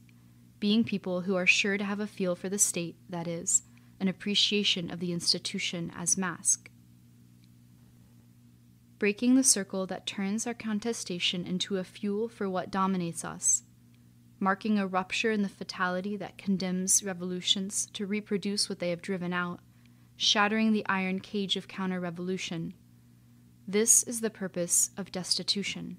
being 0.61 0.85
people 0.85 1.21
who 1.21 1.35
are 1.35 1.47
sure 1.47 1.77
to 1.77 1.83
have 1.83 1.99
a 1.99 2.07
feel 2.07 2.35
for 2.35 2.47
the 2.47 2.57
state, 2.57 2.95
that 3.09 3.27
is, 3.27 3.63
an 3.99 4.07
appreciation 4.07 4.89
of 4.89 5.01
the 5.01 5.11
institution 5.11 5.91
as 5.93 6.17
mask. 6.17 6.69
Breaking 8.97 9.35
the 9.35 9.43
circle 9.43 9.85
that 9.87 10.05
turns 10.05 10.47
our 10.47 10.53
contestation 10.53 11.45
into 11.45 11.77
a 11.77 11.83
fuel 11.83 12.29
for 12.29 12.49
what 12.49 12.71
dominates 12.71 13.25
us, 13.25 13.63
marking 14.39 14.79
a 14.79 14.87
rupture 14.87 15.31
in 15.31 15.41
the 15.41 15.49
fatality 15.49 16.15
that 16.15 16.37
condemns 16.37 17.03
revolutions 17.03 17.87
to 17.93 18.05
reproduce 18.05 18.69
what 18.69 18.79
they 18.79 18.91
have 18.91 19.01
driven 19.01 19.33
out, 19.33 19.59
shattering 20.15 20.71
the 20.71 20.85
iron 20.85 21.19
cage 21.19 21.57
of 21.57 21.67
counter 21.67 21.99
revolution 21.99 22.73
this 23.67 24.03
is 24.03 24.21
the 24.21 24.29
purpose 24.29 24.89
of 24.97 25.11
destitution. 25.11 25.97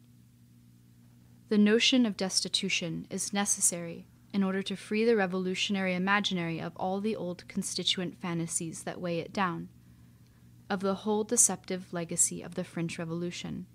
The 1.49 1.59
notion 1.59 2.07
of 2.07 2.17
destitution 2.17 3.07
is 3.11 3.33
necessary 3.33 4.07
in 4.33 4.43
order 4.43 4.63
to 4.63 4.77
free 4.77 5.05
the 5.05 5.17
revolutionary 5.17 5.95
imaginary 5.95 6.61
of 6.61 6.73
all 6.77 7.01
the 7.01 7.15
old 7.15 7.47
constituent 7.49 8.21
fantasies 8.21 8.83
that 8.85 9.01
weigh 9.01 9.21
it 9.21 9.33
down, 9.33 9.69
of 10.71 10.81
the 10.81 10.95
whole 10.95 11.25
deceptive 11.25 11.93
legacy 11.93 12.43
of 12.43 12.55
the 12.55 12.65
French 12.65 12.99
Revolution. 12.99 13.67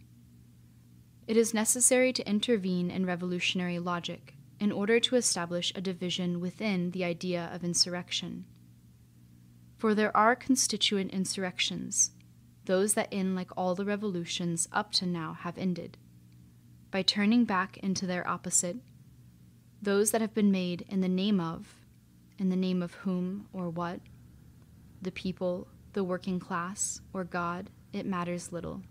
It 1.28 1.38
is 1.38 1.54
necessary 1.54 2.12
to 2.14 2.28
intervene 2.28 2.90
in 2.90 3.06
revolutionary 3.06 3.80
logic 3.80 4.34
in 4.60 4.72
order 4.72 5.00
to 5.00 5.16
establish 5.16 5.72
a 5.76 5.82
division 5.82 6.40
within 6.40 6.92
the 6.92 7.04
idea 7.04 7.50
of 7.54 7.64
insurrection. 7.64 8.46
For 9.78 9.94
there 9.94 10.16
are 10.18 10.36
constituent 10.36 11.12
insurrections 11.12 12.12
those 12.68 12.94
that 12.94 13.12
in 13.12 13.34
like 13.34 13.50
all 13.58 13.76
the 13.76 13.86
revolutions 13.86 14.68
up 14.74 14.92
to 14.92 15.06
now 15.06 15.34
have 15.34 15.58
ended, 15.58 15.98
by 16.92 17.02
turning 17.02 17.46
back 17.46 17.78
into 17.78 18.06
their 18.06 18.28
opposite, 18.28 18.76
those 19.82 20.12
that 20.12 20.22
have 20.22 20.34
been 20.34 20.52
made 20.52 20.86
in 20.90 21.00
the 21.00 21.08
name 21.08 21.40
of, 21.40 21.76
in 22.38 22.50
the 22.50 22.56
name 22.56 22.84
of 22.84 22.94
whom 22.94 23.48
or 23.54 23.70
what, 23.70 24.02
the 25.02 25.12
people, 25.12 25.70
the 25.94 26.04
working 26.04 26.40
class, 26.40 27.00
or 27.14 27.24
God, 27.24 27.70
it 27.94 28.06
matters 28.06 28.52
little. 28.52 28.82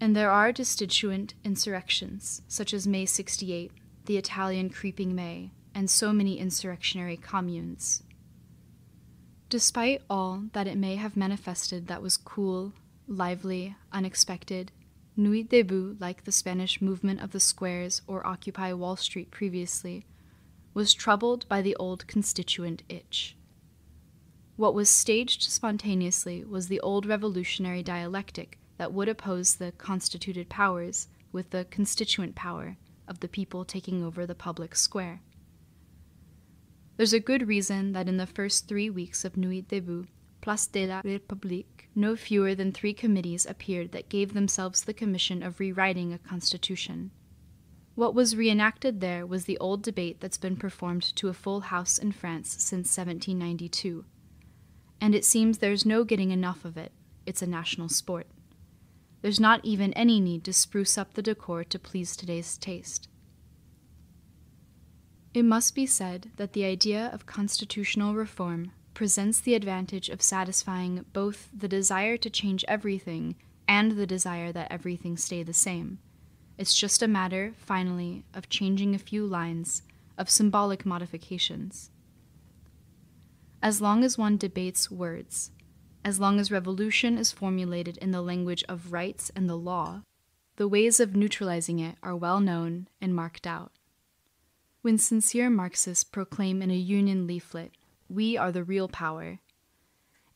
And 0.00 0.14
there 0.14 0.30
are 0.30 0.52
destituent 0.52 1.34
insurrections, 1.44 2.42
such 2.46 2.72
as 2.72 2.86
May 2.86 3.06
68, 3.06 3.72
the 4.06 4.16
Italian 4.16 4.70
Creeping 4.70 5.14
May, 5.16 5.50
and 5.74 5.90
so 5.90 6.12
many 6.12 6.38
insurrectionary 6.38 7.16
communes, 7.16 8.04
Despite 9.52 10.00
all 10.08 10.44
that 10.54 10.66
it 10.66 10.78
may 10.78 10.96
have 10.96 11.14
manifested 11.14 11.86
that 11.86 12.00
was 12.00 12.16
cool, 12.16 12.72
lively, 13.06 13.76
unexpected, 13.92 14.72
Nuit 15.14 15.50
Debout, 15.50 16.00
like 16.00 16.24
the 16.24 16.32
Spanish 16.32 16.80
movement 16.80 17.20
of 17.20 17.32
the 17.32 17.38
squares 17.38 18.00
or 18.06 18.26
Occupy 18.26 18.72
Wall 18.72 18.96
Street 18.96 19.30
previously, 19.30 20.06
was 20.72 20.94
troubled 20.94 21.46
by 21.50 21.60
the 21.60 21.76
old 21.76 22.06
constituent 22.06 22.82
itch. 22.88 23.36
What 24.56 24.72
was 24.72 24.88
staged 24.88 25.42
spontaneously 25.42 26.44
was 26.44 26.68
the 26.68 26.80
old 26.80 27.04
revolutionary 27.04 27.82
dialectic 27.82 28.58
that 28.78 28.94
would 28.94 29.10
oppose 29.10 29.56
the 29.56 29.72
constituted 29.72 30.48
powers 30.48 31.08
with 31.30 31.50
the 31.50 31.66
constituent 31.66 32.34
power 32.34 32.78
of 33.06 33.20
the 33.20 33.28
people 33.28 33.66
taking 33.66 34.02
over 34.02 34.24
the 34.24 34.34
public 34.34 34.74
square. 34.74 35.20
There's 36.96 37.12
a 37.12 37.20
good 37.20 37.48
reason 37.48 37.92
that 37.92 38.08
in 38.08 38.18
the 38.18 38.26
first 38.26 38.68
three 38.68 38.90
weeks 38.90 39.24
of 39.24 39.36
Nuit 39.36 39.68
Debout, 39.68 40.06
Place 40.42 40.66
de 40.66 40.86
la 40.86 41.02
République, 41.02 41.88
no 41.94 42.16
fewer 42.16 42.54
than 42.54 42.72
three 42.72 42.92
committees 42.92 43.46
appeared 43.46 43.92
that 43.92 44.08
gave 44.08 44.34
themselves 44.34 44.82
the 44.82 44.92
commission 44.92 45.42
of 45.42 45.60
rewriting 45.60 46.12
a 46.12 46.18
constitution. 46.18 47.12
What 47.94 48.14
was 48.14 48.36
reenacted 48.36 49.00
there 49.00 49.26
was 49.26 49.44
the 49.44 49.58
old 49.58 49.82
debate 49.82 50.20
that's 50.20 50.38
been 50.38 50.56
performed 50.56 51.02
to 51.16 51.28
a 51.28 51.34
full 51.34 51.60
house 51.60 51.96
in 51.98 52.12
France 52.12 52.50
since 52.58 52.96
1792. 52.96 54.04
And 55.00 55.14
it 55.14 55.24
seems 55.24 55.58
there's 55.58 55.86
no 55.86 56.04
getting 56.04 56.30
enough 56.30 56.64
of 56.64 56.76
it. 56.76 56.92
It's 57.26 57.42
a 57.42 57.46
national 57.46 57.88
sport. 57.88 58.26
There's 59.20 59.40
not 59.40 59.64
even 59.64 59.92
any 59.92 60.20
need 60.20 60.42
to 60.44 60.52
spruce 60.52 60.98
up 60.98 61.14
the 61.14 61.22
decor 61.22 61.64
to 61.64 61.78
please 61.78 62.16
today's 62.16 62.58
taste. 62.58 63.08
It 65.34 65.44
must 65.44 65.74
be 65.74 65.86
said 65.86 66.30
that 66.36 66.52
the 66.52 66.64
idea 66.64 67.08
of 67.12 67.24
constitutional 67.24 68.14
reform 68.14 68.72
presents 68.92 69.40
the 69.40 69.54
advantage 69.54 70.10
of 70.10 70.20
satisfying 70.20 71.06
both 71.14 71.48
the 71.56 71.68
desire 71.68 72.18
to 72.18 72.28
change 72.28 72.64
everything 72.68 73.36
and 73.66 73.92
the 73.92 74.06
desire 74.06 74.52
that 74.52 74.70
everything 74.70 75.16
stay 75.16 75.42
the 75.42 75.54
same. 75.54 75.98
It's 76.58 76.74
just 76.74 77.02
a 77.02 77.08
matter, 77.08 77.54
finally, 77.56 78.24
of 78.34 78.50
changing 78.50 78.94
a 78.94 78.98
few 78.98 79.26
lines, 79.26 79.82
of 80.18 80.28
symbolic 80.28 80.84
modifications. 80.84 81.90
As 83.62 83.80
long 83.80 84.04
as 84.04 84.18
one 84.18 84.36
debates 84.36 84.90
words, 84.90 85.50
as 86.04 86.20
long 86.20 86.38
as 86.38 86.50
revolution 86.50 87.16
is 87.16 87.32
formulated 87.32 87.96
in 87.98 88.10
the 88.10 88.20
language 88.20 88.64
of 88.68 88.92
rights 88.92 89.30
and 89.34 89.48
the 89.48 89.56
law, 89.56 90.02
the 90.56 90.68
ways 90.68 91.00
of 91.00 91.16
neutralizing 91.16 91.78
it 91.78 91.96
are 92.02 92.14
well 92.14 92.40
known 92.40 92.88
and 93.00 93.14
marked 93.14 93.46
out. 93.46 93.72
When 94.82 94.98
sincere 94.98 95.48
Marxists 95.48 96.04
proclaim 96.04 96.60
in 96.60 96.70
a 96.70 96.76
union 96.76 97.26
leaflet, 97.26 97.72
we 98.08 98.36
are 98.36 98.52
the 98.52 98.64
real 98.64 98.88
power, 98.88 99.38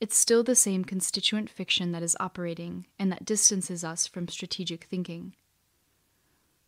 it's 0.00 0.16
still 0.16 0.44
the 0.44 0.54
same 0.54 0.84
constituent 0.84 1.48
fiction 1.48 1.92
that 1.92 2.02
is 2.02 2.16
operating 2.20 2.86
and 2.98 3.10
that 3.10 3.24
distances 3.24 3.82
us 3.82 4.06
from 4.06 4.28
strategic 4.28 4.84
thinking. 4.84 5.34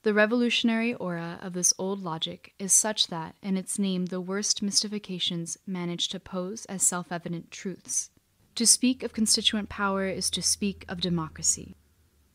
The 0.02 0.14
revolutionary 0.14 0.94
aura 0.94 1.38
of 1.42 1.52
this 1.52 1.74
old 1.78 2.02
logic 2.02 2.54
is 2.58 2.72
such 2.72 3.08
that, 3.08 3.36
in 3.42 3.56
its 3.56 3.78
name, 3.78 4.06
the 4.06 4.20
worst 4.20 4.62
mystifications 4.62 5.58
manage 5.66 6.08
to 6.08 6.20
pose 6.20 6.64
as 6.66 6.82
self 6.82 7.12
evident 7.12 7.50
truths. 7.50 8.10
To 8.54 8.66
speak 8.66 9.02
of 9.02 9.12
constituent 9.12 9.68
power 9.68 10.06
is 10.08 10.30
to 10.30 10.42
speak 10.42 10.84
of 10.88 11.00
democracy. 11.00 11.76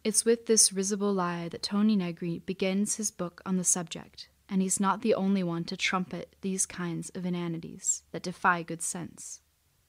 It's 0.03 0.25
with 0.25 0.45
this 0.45 0.71
risible 0.71 1.13
lie 1.13 1.49
that 1.49 1.63
Toni 1.63 1.95
Negri 1.95 2.39
begins 2.45 2.95
his 2.95 3.11
book 3.11 3.41
on 3.45 3.57
the 3.57 3.63
subject, 3.63 4.29
and 4.53 4.61
he's 4.61 4.79
not 4.79 5.01
the 5.01 5.15
only 5.15 5.41
one 5.41 5.63
to 5.63 5.75
trumpet 5.75 6.35
these 6.41 6.67
kinds 6.67 7.09
of 7.15 7.25
inanities 7.25 8.03
that 8.11 8.21
defy 8.21 8.61
good 8.61 8.83
sense. 8.83 9.41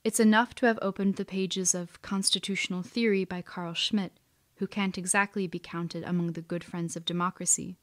It's 0.02 0.18
enough 0.18 0.54
to 0.54 0.64
have 0.64 0.78
opened 0.80 1.16
the 1.16 1.24
pages 1.26 1.74
of 1.74 2.00
Constitutional 2.00 2.82
Theory 2.82 3.26
by 3.26 3.42
Carl 3.42 3.74
Schmitt, 3.74 4.12
who 4.54 4.66
can't 4.66 4.96
exactly 4.96 5.46
be 5.46 5.58
counted 5.58 6.02
among 6.02 6.32
the 6.32 6.40
good 6.40 6.64
friends 6.64 6.96
of 6.96 7.04
democracy, 7.04 7.76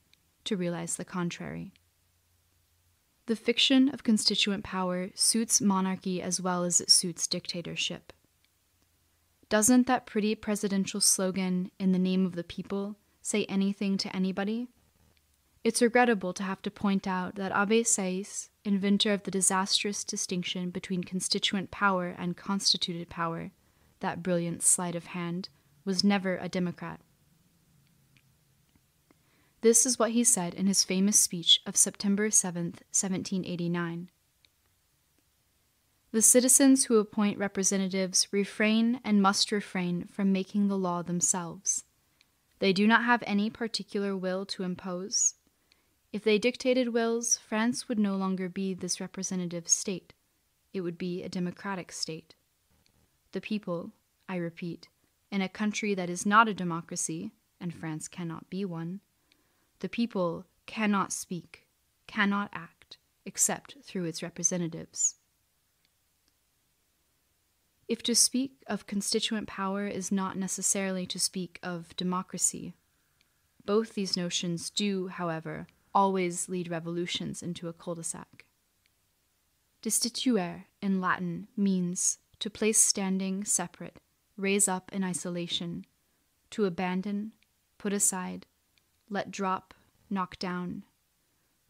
to 0.43 0.57
realize 0.57 0.95
the 0.95 1.05
contrary. 1.05 1.71
The 3.27 3.35
fiction 3.35 3.87
of 3.89 4.01
constituent 4.01 4.63
power 4.63 5.11
suits 5.13 5.61
monarchy 5.61 6.19
as 6.19 6.41
well 6.41 6.63
as 6.63 6.81
it 6.81 6.89
suits 6.89 7.27
dictatorship. 7.27 8.11
Doesn't 9.49 9.85
that 9.85 10.07
pretty 10.07 10.33
presidential 10.33 10.99
slogan, 10.99 11.69
in 11.79 11.91
the 11.91 11.99
name 11.99 12.25
of 12.25 12.33
the 12.33 12.43
people, 12.43 12.95
say 13.21 13.45
anything 13.45 13.99
to 13.99 14.15
anybody? 14.15 14.67
It's 15.63 15.81
regrettable 15.81 16.33
to 16.33 16.43
have 16.43 16.63
to 16.63 16.71
point 16.71 17.05
out 17.05 17.35
that 17.35 17.51
Abbé 17.51 17.81
Sieyès, 17.81 18.49
inventor 18.65 19.13
of 19.13 19.23
the 19.23 19.31
disastrous 19.31 20.03
distinction 20.03 20.71
between 20.71 21.03
constituent 21.03 21.69
power 21.69 22.15
and 22.17 22.35
constituted 22.35 23.09
power, 23.09 23.51
that 23.99 24.23
brilliant 24.23 24.63
sleight 24.63 24.95
of 24.95 25.07
hand, 25.07 25.49
was 25.85 26.03
never 26.03 26.37
a 26.37 26.49
Democrat. 26.49 26.99
This 29.61 29.85
is 29.85 29.99
what 29.99 30.11
he 30.11 30.23
said 30.23 30.55
in 30.55 30.65
his 30.65 30.83
famous 30.83 31.19
speech 31.19 31.61
of 31.67 31.77
September 31.77 32.31
7, 32.31 32.63
1789. 32.89 34.09
The 36.11 36.21
citizens 36.23 36.85
who 36.85 36.97
appoint 36.97 37.37
representatives 37.37 38.27
refrain 38.31 38.99
and 39.03 39.21
must 39.21 39.51
refrain 39.51 40.07
from 40.11 40.31
making 40.31 40.67
the 40.67 40.77
law 40.77 41.03
themselves. 41.03 41.83
They 42.57 42.73
do 42.73 42.87
not 42.87 43.03
have 43.03 43.23
any 43.27 43.51
particular 43.51 44.17
will 44.17 44.47
to 44.47 44.63
impose. 44.63 45.35
If 46.13 46.23
they 46.25 46.37
dictated 46.37 46.89
wills, 46.89 47.37
France 47.37 47.87
would 47.87 47.99
no 47.99 48.17
longer 48.17 48.49
be 48.49 48.73
this 48.73 48.99
representative 48.99 49.69
state. 49.69 50.13
It 50.73 50.81
would 50.81 50.97
be 50.97 51.23
a 51.23 51.29
democratic 51.29 51.91
state. 51.91 52.35
The 53.31 53.39
people, 53.39 53.91
I 54.27 54.35
repeat, 54.35 54.89
in 55.31 55.41
a 55.41 55.47
country 55.47 55.93
that 55.95 56.09
is 56.09 56.25
not 56.25 56.49
a 56.49 56.53
democracy, 56.53 57.31
and 57.61 57.73
France 57.73 58.09
cannot 58.09 58.49
be 58.49 58.65
one, 58.65 58.99
the 59.79 59.87
people 59.87 60.45
cannot 60.65 61.13
speak, 61.13 61.65
cannot 62.07 62.49
act, 62.53 62.97
except 63.25 63.77
through 63.81 64.05
its 64.05 64.21
representatives. 64.21 65.15
If 67.87 68.03
to 68.03 68.15
speak 68.15 68.63
of 68.67 68.87
constituent 68.87 69.47
power 69.47 69.87
is 69.87 70.11
not 70.11 70.37
necessarily 70.37 71.05
to 71.07 71.19
speak 71.19 71.59
of 71.63 71.95
democracy, 71.95 72.73
both 73.65 73.93
these 73.93 74.17
notions 74.17 74.69
do, 74.69 75.07
however, 75.07 75.67
always 75.93 76.49
lead 76.49 76.69
revolutions 76.69 77.41
into 77.43 77.67
a 77.67 77.73
cul 77.73 77.95
de 77.95 78.03
sac. 78.03 78.45
Destituere 79.81 80.65
in 80.81 81.01
Latin 81.01 81.47
means 81.57 82.19
to 82.39 82.49
place 82.49 82.77
standing 82.77 83.43
separate, 83.43 83.99
raise 84.37 84.67
up 84.67 84.91
in 84.93 85.03
isolation, 85.03 85.85
to 86.51 86.65
abandon, 86.65 87.31
put 87.77 87.93
aside, 87.93 88.45
let 89.09 89.31
drop, 89.31 89.73
knock 90.09 90.37
down, 90.37 90.83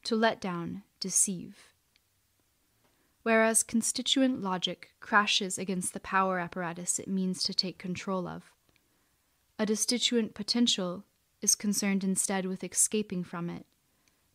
to 0.04 0.16
let 0.16 0.42
down, 0.42 0.84
deceive. 1.00 1.74
Whereas 3.24 3.64
constituent 3.64 4.42
logic 4.42 4.92
crashes 5.00 5.58
against 5.58 5.94
the 5.94 6.00
power 6.00 6.40
apparatus 6.40 7.00
it 7.00 7.08
means 7.08 7.44
to 7.44 7.54
take 7.54 7.78
control 7.78 8.28
of, 8.28 8.52
a 9.60 9.66
destituent 9.66 10.34
potential 10.34 11.04
is 11.42 11.54
concerned 11.54 12.04
instead 12.04 12.46
with 12.46 12.64
escaping 12.64 13.24
from 13.24 13.50
it, 13.50 13.66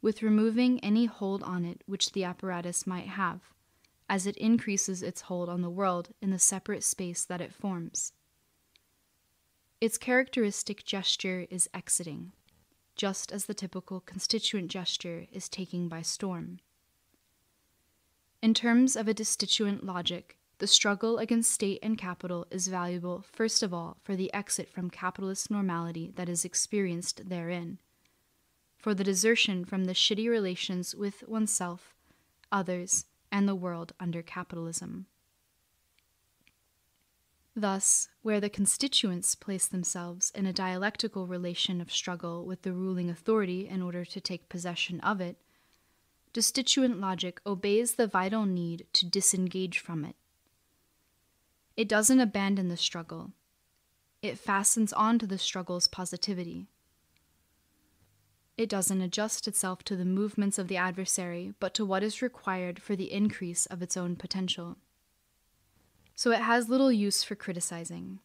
with 0.06 0.22
removing 0.22 0.78
any 0.84 1.06
hold 1.06 1.42
on 1.42 1.64
it 1.64 1.82
which 1.86 2.12
the 2.12 2.22
apparatus 2.22 2.86
might 2.86 3.08
have, 3.08 3.40
as 4.08 4.25
it 4.25 4.36
increases 4.36 5.02
its 5.02 5.22
hold 5.22 5.48
on 5.48 5.62
the 5.62 5.68
world 5.68 6.10
in 6.22 6.30
the 6.30 6.38
separate 6.38 6.84
space 6.84 7.25
that 7.25 7.40
it 7.40 7.52
forms. 7.52 8.12
Its 9.80 9.98
characteristic 9.98 10.84
gesture 10.84 11.44
is 11.50 11.68
exiting 11.75 12.30
just 12.94 13.32
as 13.32 13.46
the 13.46 13.52
typical 13.52 13.98
constituent 13.98 14.70
gesture 14.70 15.26
is 15.32 15.48
taking 15.48 15.88
by 15.88 16.02
storm. 16.02 16.60
In 18.40 18.54
terms 18.54 18.95
of 18.95 19.08
a 19.08 19.12
destituent 19.12 19.84
logic, 19.84 20.38
the 20.58 20.69
struggle 20.69 21.19
against 21.19 21.50
state 21.50 21.80
and 21.82 21.99
capital 21.99 22.47
is 22.52 22.69
valuable, 22.69 23.25
first 23.32 23.60
of 23.60 23.75
all, 23.75 23.97
for 24.04 24.14
the 24.14 24.32
exit 24.32 24.69
from 24.69 24.88
capitalist 24.88 25.50
normality 25.50 26.12
that 26.14 26.28
is 26.28 26.45
experienced 26.45 27.28
therein, 27.28 27.78
for 28.86 28.94
the 28.94 29.02
desertion 29.02 29.64
from 29.64 29.86
the 29.86 29.92
shitty 29.92 30.28
relations 30.28 30.94
with 30.94 31.26
oneself, 31.26 31.92
others, 32.52 33.06
and 33.32 33.49
the 33.49 33.54
world 33.56 33.92
under 33.99 34.22
capitalism. 34.22 35.06
Thus, 37.56 38.10
where 38.22 38.40
the 38.40 38.49
constituents 38.49 39.34
place 39.34 39.66
themselves 39.66 40.30
in 40.36 40.46
a 40.46 40.52
dialectical 40.52 41.26
relation 41.26 41.80
of 41.80 41.90
struggle 41.90 42.46
with 42.46 42.62
the 42.62 42.72
ruling 42.72 43.10
authority 43.10 43.66
in 43.66 43.82
order 43.82 44.04
to 44.04 44.20
take 44.20 44.49
possession 44.49 45.00
of 45.00 45.20
it, 45.20 45.36
destituent 46.32 47.00
logic 47.00 47.40
obeys 47.44 47.94
the 47.94 48.06
vital 48.06 48.46
need 48.46 48.86
to 48.92 49.04
disengage 49.04 49.80
from 49.80 50.04
it. 50.04 50.14
It 51.76 51.88
doesn't 51.88 52.20
abandon 52.20 52.68
the 52.68 52.76
struggle, 52.76 53.32
it 54.22 54.38
fastens 54.38 54.92
onto 54.92 55.26
the 55.26 55.38
struggle's 55.38 55.88
positivity. 55.88 56.68
It 58.56 58.69
doesn't 58.69 59.00
adjust 59.00 59.47
itself 59.47 59.82
to 59.84 59.97
the 59.97 60.04
movements 60.04 60.58
of 60.58 60.69
the 60.69 60.76
adversary, 60.76 61.52
but 61.60 61.75
to 61.75 61.84
what 61.84 62.02
is 62.02 62.23
required 62.23 62.80
for 62.80 62.97
the 62.97 63.12
increase 63.12 63.66
of 63.66 63.82
its 63.82 63.97
own 63.97 64.16
potential 64.16 64.76
so 66.16 66.30
it 66.32 66.40
has 66.40 66.71
little 66.71 66.90
use 66.90 67.23
for 67.23 67.34
criticizing. 67.34 68.19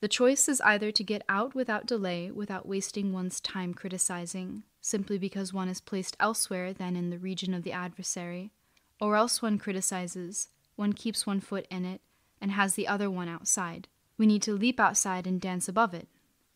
The 0.00 0.08
choice 0.08 0.48
is 0.48 0.60
either 0.60 0.92
to 0.92 1.02
get 1.02 1.22
out 1.28 1.54
without 1.54 1.86
delay, 1.86 2.30
without 2.30 2.68
wasting 2.68 3.12
one's 3.12 3.40
time 3.40 3.72
criticizing, 3.72 4.64
simply 4.82 5.16
because 5.16 5.54
one 5.54 5.68
is 5.68 5.80
placed 5.80 6.16
elsewhere 6.20 6.74
than 6.74 6.94
in 6.94 7.08
the 7.08 7.18
region 7.18 7.54
of 7.54 7.62
the 7.62 7.72
adversary, 7.72 8.52
or 9.00 9.16
else 9.16 9.40
one 9.40 9.58
criticizes, 9.58 10.48
one 10.76 10.92
keeps 10.92 11.26
one 11.26 11.40
foot 11.40 11.66
in 11.70 11.86
it, 11.86 12.02
and 12.40 12.52
has 12.52 12.74
the 12.74 12.86
other 12.86 13.10
one 13.10 13.28
outside. 13.28 13.88
We 14.18 14.26
need 14.26 14.42
to 14.42 14.52
leap 14.52 14.78
outside 14.78 15.26
and 15.26 15.40
dance 15.40 15.68
above 15.68 15.94
it, 15.94 16.08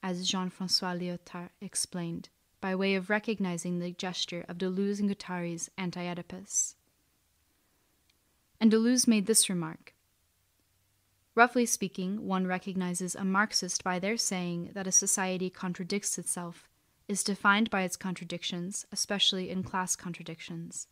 as 0.02 0.28
Jean 0.28 0.50
Francois 0.50 0.92
Lyotard 0.94 1.50
explained, 1.62 2.28
by 2.66 2.74
way 2.74 2.96
of 2.96 3.08
recognizing 3.08 3.78
the 3.78 3.92
gesture 3.92 4.44
of 4.48 4.58
Deleuze 4.58 4.98
and 4.98 5.08
Guattari's 5.08 5.70
Anti 5.78 6.04
Oedipus. 6.04 6.74
And 8.60 8.72
Deleuze 8.72 9.06
made 9.06 9.26
this 9.26 9.48
remark 9.48 9.94
Roughly 11.36 11.64
speaking, 11.64 12.26
one 12.26 12.44
recognizes 12.48 13.14
a 13.14 13.24
Marxist 13.24 13.84
by 13.84 14.00
their 14.00 14.16
saying 14.16 14.70
that 14.74 14.88
a 14.88 14.90
society 14.90 15.48
contradicts 15.48 16.18
itself, 16.18 16.68
is 17.06 17.22
defined 17.22 17.70
by 17.70 17.82
its 17.82 17.96
contradictions, 17.96 18.84
especially 18.90 19.48
in 19.48 19.62
class 19.62 19.94
contradictions. 19.94 20.88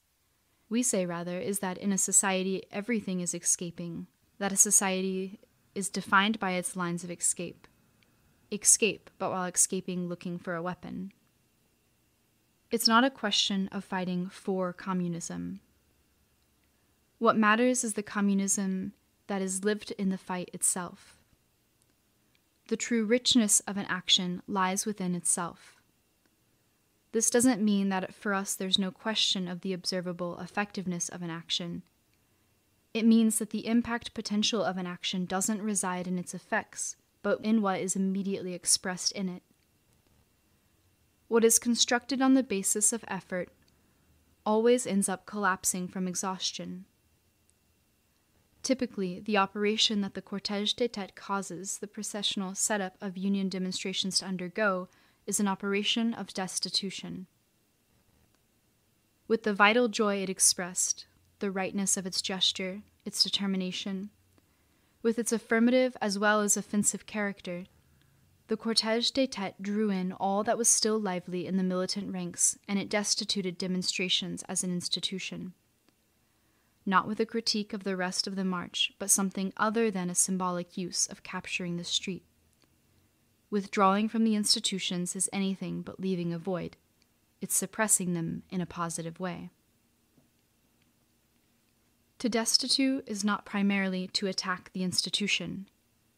We 0.68 0.80
say 0.80 1.04
rather 1.04 1.40
is 1.40 1.58
that 1.58 1.78
in 1.78 1.92
a 1.92 1.98
society 1.98 2.62
everything 2.70 3.20
is 3.20 3.34
escaping, 3.34 4.06
that 4.38 4.52
a 4.52 4.56
society 4.56 5.40
is 5.74 5.88
defined 5.88 6.38
by 6.38 6.52
its 6.52 6.76
lines 6.76 7.02
of 7.02 7.10
escape. 7.10 7.66
Escape, 8.52 9.10
but 9.18 9.32
while 9.32 9.46
escaping, 9.46 10.08
looking 10.08 10.38
for 10.38 10.54
a 10.54 10.62
weapon. 10.62 11.10
It's 12.74 12.88
not 12.88 13.04
a 13.04 13.08
question 13.08 13.68
of 13.70 13.84
fighting 13.84 14.28
for 14.28 14.72
communism. 14.72 15.60
What 17.20 17.36
matters 17.36 17.84
is 17.84 17.94
the 17.94 18.02
communism 18.02 18.94
that 19.28 19.40
is 19.40 19.62
lived 19.62 19.92
in 19.92 20.08
the 20.08 20.18
fight 20.18 20.50
itself. 20.52 21.16
The 22.66 22.76
true 22.76 23.04
richness 23.04 23.60
of 23.60 23.76
an 23.76 23.86
action 23.88 24.42
lies 24.48 24.86
within 24.86 25.14
itself. 25.14 25.76
This 27.12 27.30
doesn't 27.30 27.62
mean 27.62 27.90
that 27.90 28.12
for 28.12 28.34
us 28.34 28.56
there's 28.56 28.76
no 28.76 28.90
question 28.90 29.46
of 29.46 29.60
the 29.60 29.72
observable 29.72 30.36
effectiveness 30.40 31.08
of 31.08 31.22
an 31.22 31.30
action. 31.30 31.84
It 32.92 33.06
means 33.06 33.38
that 33.38 33.50
the 33.50 33.68
impact 33.68 34.14
potential 34.14 34.64
of 34.64 34.78
an 34.78 34.86
action 34.88 35.26
doesn't 35.26 35.62
reside 35.62 36.08
in 36.08 36.18
its 36.18 36.34
effects, 36.34 36.96
but 37.22 37.40
in 37.40 37.62
what 37.62 37.78
is 37.78 37.94
immediately 37.94 38.52
expressed 38.52 39.12
in 39.12 39.28
it. 39.28 39.44
What 41.28 41.44
is 41.44 41.58
constructed 41.58 42.20
on 42.20 42.34
the 42.34 42.42
basis 42.42 42.92
of 42.92 43.04
effort 43.08 43.48
always 44.44 44.86
ends 44.86 45.08
up 45.08 45.26
collapsing 45.26 45.88
from 45.88 46.06
exhaustion. 46.06 46.84
Typically, 48.62 49.20
the 49.20 49.36
operation 49.36 50.00
that 50.00 50.14
the 50.14 50.22
cortège 50.22 50.74
des 50.74 50.88
têtes 50.88 51.14
causes 51.14 51.78
the 51.78 51.86
processional 51.86 52.54
setup 52.54 52.96
of 53.00 53.16
union 53.16 53.48
demonstrations 53.48 54.18
to 54.18 54.26
undergo 54.26 54.88
is 55.26 55.40
an 55.40 55.48
operation 55.48 56.14
of 56.14 56.32
destitution. 56.34 57.26
With 59.26 59.42
the 59.42 59.54
vital 59.54 59.88
joy 59.88 60.22
it 60.22 60.30
expressed, 60.30 61.06
the 61.38 61.50
rightness 61.50 61.96
of 61.96 62.06
its 62.06 62.22
gesture, 62.22 62.82
its 63.04 63.22
determination, 63.22 64.10
with 65.02 65.18
its 65.18 65.32
affirmative 65.32 65.96
as 66.00 66.18
well 66.18 66.40
as 66.40 66.56
offensive 66.56 67.06
character, 67.06 67.64
the 68.48 68.56
cortège 68.56 69.12
des 69.12 69.26
têtes 69.26 69.54
drew 69.60 69.90
in 69.90 70.12
all 70.12 70.44
that 70.44 70.58
was 70.58 70.68
still 70.68 70.98
lively 70.98 71.46
in 71.46 71.56
the 71.56 71.62
militant 71.62 72.12
ranks 72.12 72.58
and 72.68 72.78
it 72.78 72.90
destituted 72.90 73.56
demonstrations 73.56 74.42
as 74.44 74.62
an 74.62 74.70
institution. 74.70 75.54
not 76.86 77.06
with 77.06 77.20
a 77.20 77.26
critique 77.26 77.72
of 77.72 77.84
the 77.84 77.96
rest 77.96 78.26
of 78.26 78.36
the 78.36 78.44
march, 78.44 78.92
but 78.98 79.10
something 79.10 79.52
other 79.56 79.90
than 79.90 80.10
a 80.10 80.14
symbolic 80.14 80.76
use 80.76 81.06
of 81.06 81.22
capturing 81.22 81.76
the 81.76 81.84
street. 81.84 82.24
Withdrawing 83.50 84.08
from 84.08 84.24
the 84.24 84.34
institutions 84.34 85.14
is 85.16 85.30
anything 85.32 85.82
but 85.82 86.00
leaving 86.00 86.32
a 86.32 86.38
void, 86.38 86.76
it's 87.40 87.56
suppressing 87.56 88.14
them 88.14 88.42
in 88.50 88.60
a 88.60 88.66
positive 88.66 89.20
way. 89.20 89.50
To 92.18 92.28
destitute 92.28 93.04
is 93.06 93.24
not 93.24 93.44
primarily 93.44 94.08
to 94.08 94.26
attack 94.26 94.70
the 94.72 94.82
institution, 94.82 95.68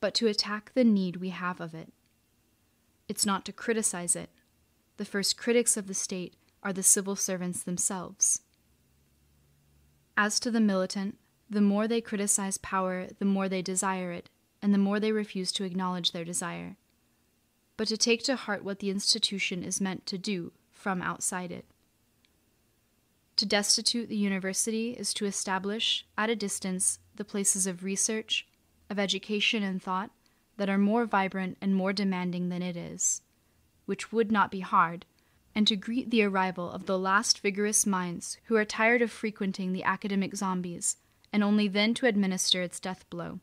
but 0.01 0.15
to 0.15 0.29
attack 0.29 0.73
the 0.75 0.85
need 0.85 1.17
we 1.17 1.31
have 1.31 1.61
of 1.61 1.75
it. 1.75 1.93
It's 3.09 3.27
not 3.27 3.45
to 3.45 3.53
criticize 3.53 4.17
it. 4.17 4.31
The 4.97 5.05
first 5.05 5.37
critics 5.37 5.77
of 5.77 5.87
the 5.87 5.95
state 5.95 6.35
are 6.63 6.73
the 6.73 6.83
civil 6.83 7.17
servants 7.17 7.63
themselves. 7.63 8.41
As 10.17 10.41
to 10.41 10.51
the 10.51 10.61
militant, 10.61 11.19
the 11.49 11.61
more 11.61 11.87
they 11.87 12.01
criticize 12.01 12.59
power, 12.59 13.09
the 13.19 13.25
more 13.25 13.49
they 13.49 13.63
desire 13.63 14.11
it, 14.11 14.31
and 14.61 14.75
the 14.75 14.79
more 14.79 14.99
they 14.99 15.13
refuse 15.13 15.53
to 15.53 15.65
acknowledge 15.65 16.13
their 16.13 16.25
desire. 16.25 16.77
But 17.77 17.89
to 17.89 17.97
take 17.97 18.25
to 18.25 18.37
heart 18.37 18.65
what 18.65 18.81
the 18.81 18.91
institution 18.91 19.63
is 19.63 19.81
meant 19.81 20.07
to 20.07 20.19
do 20.19 20.53
from 20.71 21.03
outside 21.03 21.53
it. 21.53 21.67
To 23.37 23.47
destitute 23.47 24.09
the 24.09 24.17
university 24.17 24.93
is 24.93 25.13
to 25.15 25.27
establish, 25.27 26.07
at 26.17 26.31
a 26.31 26.35
distance, 26.37 26.99
the 27.15 27.25
places 27.25 27.67
of 27.67 27.85
research, 27.85 28.49
of 28.89 28.99
education 28.99 29.63
and 29.63 29.83
thought 29.83 30.11
that 30.57 30.69
are 30.69 30.79
more 30.79 31.05
vibrant 31.05 31.59
and 31.61 31.75
more 31.75 31.93
demanding 31.93 32.49
than 32.49 32.63
it 32.63 32.77
is, 32.77 33.23
which 33.85 34.13
would 34.13 34.33
not 34.33 34.51
be 34.51 34.61
hard, 34.61 35.07
and 35.55 35.67
to 35.67 35.77
greet 35.77 36.11
the 36.11 36.23
arrival 36.23 36.71
of 36.71 36.87
the 36.87 36.99
last 36.99 37.41
vigorous 37.41 37.87
minds 37.87 38.39
who 38.45 38.57
are 38.57 38.65
tired 38.65 39.03
of 39.03 39.11
frequenting 39.11 39.73
the 39.73 39.85
academic 39.85 40.35
zombies, 40.37 40.97
and 41.33 41.43
only 41.43 41.69
then 41.69 41.95
to 41.95 42.07
administer 42.07 42.63
its 42.63 42.81
death 42.81 43.09
blow. 43.11 43.41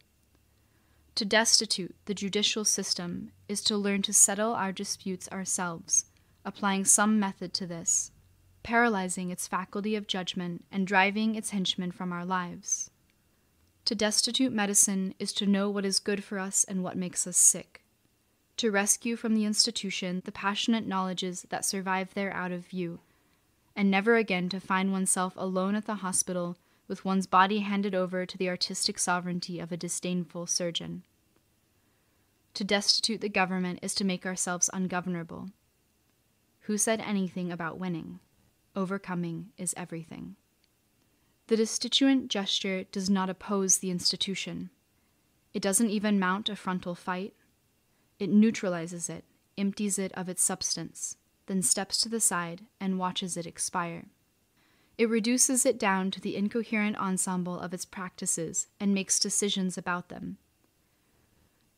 To 1.16 1.26
destitute 1.26 1.96
the 2.06 2.14
judicial 2.14 2.66
system 2.66 3.32
is 3.48 3.62
to 3.64 3.78
learn 3.78 4.02
to 4.04 4.14
settle 4.14 4.54
our 4.54 4.72
disputes 4.72 5.30
ourselves, 5.30 6.06
applying 6.44 6.86
some 6.86 7.20
method 7.20 7.54
to 7.56 7.68
this 7.68 8.12
paralyzing 8.64 9.30
its 9.30 9.48
faculty 9.48 9.96
of 9.96 10.08
judgment 10.08 10.66
and 10.72 10.88
driving 10.88 11.36
its 11.36 11.52
henchmen 11.52 11.92
from 11.92 12.12
our 12.12 12.26
lives. 12.26 12.90
To 13.86 13.96
destitute 13.96 14.54
medicine 14.54 15.14
is 15.20 15.34
to 15.34 15.46
know 15.46 15.70
what 15.70 15.86
is 15.86 16.00
good 16.00 16.24
for 16.24 16.40
us 16.40 16.64
and 16.64 16.84
what 16.84 16.96
makes 16.96 17.28
us 17.28 17.38
sick. 17.38 17.82
To 18.58 18.72
rescue 18.72 19.16
from 19.16 19.34
the 19.34 19.46
institution 19.46 20.22
the 20.26 20.32
passionate 20.32 20.88
knowledges 20.88 21.46
that 21.50 21.66
survive 21.66 22.14
there 22.14 22.34
out 22.34 22.52
of 22.52 22.66
view, 22.66 23.00
and 23.76 23.92
never 23.92 24.16
again 24.16 24.48
to 24.50 24.60
find 24.60 24.92
oneself 24.92 25.34
alone 25.36 25.76
at 25.76 25.86
the 25.86 25.96
hospital 25.96 26.58
with 26.88 27.04
one's 27.04 27.28
body 27.28 27.60
handed 27.60 27.96
over 27.96 28.26
to 28.26 28.38
the 28.38 28.50
artistic 28.50 29.00
sovereignty 29.00 29.60
of 29.60 29.72
a 29.72 29.78
disdainful 29.78 30.48
surgeon. 30.48 31.04
To 32.54 32.64
destitute 32.64 33.22
the 33.22 33.30
government 33.30 33.80
is 33.82 33.96
to 33.96 34.06
make 34.06 34.26
ourselves 34.26 34.70
ungovernable. 34.72 35.50
Who 36.62 36.78
said 36.78 37.02
anything 37.02 37.52
about 37.52 37.80
winning? 37.80 38.20
overcoming 38.76 39.52
is 39.58 39.74
everything. 39.78 40.36
The 41.48 41.58
destituent 41.58 42.30
gesture 42.30 42.86
does 42.86 43.10
not 43.10 43.30
oppose 43.30 43.78
the 43.78 43.92
institution. 43.92 44.70
It 45.54 45.62
doesn't 45.62 45.90
even 45.90 46.20
mount 46.20 46.50
a 46.50 46.56
frontal 46.56 46.96
fight. 46.96 47.34
It 48.18 48.30
neutralizes 48.30 49.10
it, 49.10 49.26
empties 49.58 50.00
it 50.00 50.14
of 50.14 50.30
its 50.30 50.42
substance, 50.42 51.18
then 51.48 51.62
steps 51.62 52.02
to 52.02 52.10
the 52.10 52.22
side 52.22 52.62
and 52.80 52.98
watches 52.98 53.36
it 53.36 53.46
expire. 53.46 54.06
It 54.98 55.10
reduces 55.10 55.66
it 55.66 55.80
down 55.80 56.12
to 56.12 56.22
the 56.22 56.36
incoherent 56.36 56.98
ensemble 56.98 57.60
of 57.60 57.74
its 57.74 57.86
practices 57.86 58.68
and 58.80 58.94
makes 58.94 59.20
decisions 59.20 59.78
about 59.78 60.10
them. 60.10 60.38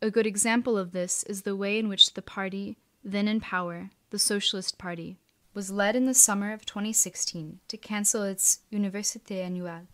A 0.01 0.11
good 0.11 0.27
example 0.27 0.77
of 0.77 0.91
this 0.91 1.23
is 1.23 1.41
the 1.41 1.55
way 1.55 1.79
in 1.79 1.87
which 1.87 2.13
the 2.13 2.21
party, 2.21 2.77
then 3.03 3.27
in 3.27 3.39
power, 3.39 3.89
the 4.09 4.19
Socialist 4.19 4.77
Party, 4.77 5.17
was 5.55 5.71
led 5.71 5.95
in 5.95 6.05
the 6.05 6.13
summer 6.13 6.51
of 6.51 6.65
2016 6.65 7.59
to 7.69 7.77
cancel 7.77 8.23
its 8.23 8.59
Université 8.73 9.41
Annuelle, 9.41 9.87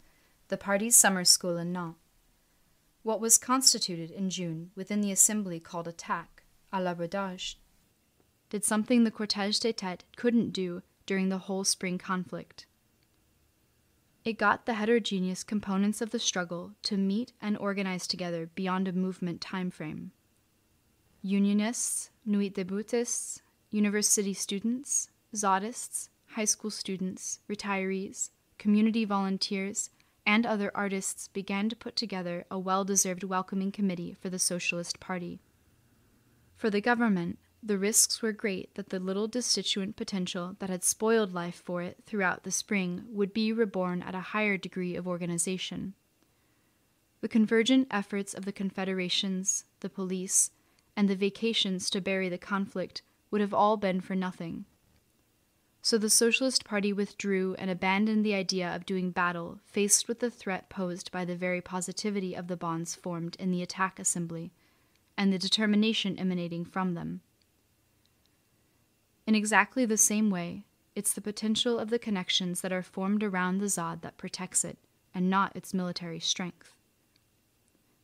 the 0.48 0.58
party's 0.58 0.96
summer 0.96 1.24
school 1.24 1.56
in 1.56 1.72
Nantes. 1.72 2.00
What 3.04 3.22
was 3.22 3.38
constituted 3.38 4.10
in 4.10 4.32
June 4.32 4.72
within 4.76 5.02
the 5.02 5.12
assembly 5.12 5.60
called 5.60 5.88
attack, 5.88 6.42
à 6.74 6.84
l'abordage, 6.84 7.58
did 8.50 8.66
something 8.66 9.04
the 9.04 9.12
Cortège 9.12 9.60
des 9.60 9.72
Têtes 9.72 10.02
couldn't 10.16 10.52
do 10.52 10.82
during 11.06 11.30
the 11.30 11.46
whole 11.46 11.64
spring 11.64 12.00
conflict. 12.00 12.66
It 14.26 14.40
got 14.40 14.66
the 14.66 14.74
heterogeneous 14.74 15.44
components 15.44 16.02
of 16.02 16.10
the 16.10 16.20
struggle 16.20 16.72
to 16.84 16.98
meet 16.98 17.34
and 17.40 17.56
organize 17.58 18.08
together 18.08 18.50
beyond 18.56 18.88
a 18.88 18.94
movement 18.94 19.42
time 19.42 19.70
frame. 19.70 20.12
Unionists, 21.22 22.10
Nuit 22.26 22.56
Deboutists, 22.56 23.42
university 23.70 24.34
students, 24.34 25.10
Zadists, 25.36 26.10
high 26.28 26.46
school 26.46 26.72
students, 26.72 27.40
retirees, 27.50 28.32
community 28.58 29.06
volunteers, 29.06 29.90
and 30.26 30.46
other 30.46 30.72
artists 30.76 31.30
began 31.30 31.70
to 31.70 31.76
put 31.76 31.96
together 31.96 32.46
a 32.52 32.60
well 32.60 32.84
deserved 32.84 33.24
welcoming 33.24 33.72
committee 33.72 34.14
for 34.14 34.30
the 34.30 34.40
Socialist 34.40 35.00
Party. 35.00 35.40
For 36.56 36.70
the 36.70 36.82
government, 36.82 37.40
the 37.64 37.78
risks 37.78 38.22
were 38.22 38.32
great 38.32 38.76
that 38.76 38.90
the 38.90 39.00
little 39.00 39.28
destituent 39.28 39.96
potential 39.96 40.56
that 40.60 40.70
had 40.70 40.84
spoiled 40.84 41.34
life 41.34 41.62
for 41.64 41.82
it 41.82 42.04
throughout 42.06 42.44
the 42.44 42.52
spring 42.52 43.06
would 43.08 43.34
be 43.34 43.54
reborn 43.54 44.02
at 44.02 44.16
a 44.16 44.20
higher 44.20 44.58
degree 44.58 44.96
of 44.96 45.08
organization. 45.08 45.94
The 47.22 47.30
convergent 47.30 47.88
efforts 47.92 48.34
of 48.34 48.46
the 48.46 48.52
confederations, 48.52 49.66
the 49.80 49.90
police, 49.90 50.52
and 50.96 51.08
the 51.08 51.16
vacations 51.16 51.90
to 51.92 52.02
bury 52.02 52.30
the 52.30 52.38
conflict 52.38 53.04
would 53.30 53.42
have 53.42 53.54
all 53.54 53.78
been 53.78 54.02
for 54.02 54.16
nothing. 54.16 54.66
So 55.84 55.98
the 55.98 56.12
Socialist 56.12 56.64
Party 56.64 56.94
withdrew 56.94 57.56
and 57.58 57.72
abandoned 57.72 58.24
the 58.24 58.36
idea 58.36 58.74
of 58.74 58.86
doing 58.86 59.10
battle, 59.10 59.60
faced 59.66 60.08
with 60.08 60.20
the 60.20 60.30
threat 60.30 60.70
posed 60.70 61.12
by 61.12 61.26
the 61.26 61.36
very 61.36 61.60
positivity 61.60 62.36
of 62.36 62.48
the 62.48 62.56
bonds 62.56 62.94
formed 62.94 63.36
in 63.40 63.50
the 63.50 63.64
attack 63.64 64.00
assembly, 64.00 64.52
and 65.18 65.34
the 65.34 65.40
determination 65.40 66.20
emanating 66.20 66.66
from 66.66 66.94
them. 66.94 67.22
In 69.26 69.34
exactly 69.34 69.86
the 69.86 69.98
same 69.98 70.30
way, 70.30 70.66
it's 70.96 71.14
the 71.14 71.22
potential 71.22 71.80
of 71.80 71.90
the 71.90 72.00
connections 72.00 72.62
that 72.62 72.72
are 72.72 72.84
formed 72.84 73.24
around 73.24 73.58
the 73.58 73.70
ZAD 73.70 74.04
that 74.04 74.18
protects 74.18 74.64
it, 74.64 74.78
and 75.16 75.30
not 75.30 75.56
its 75.56 75.74
military 75.74 76.20
strength. 76.20 76.76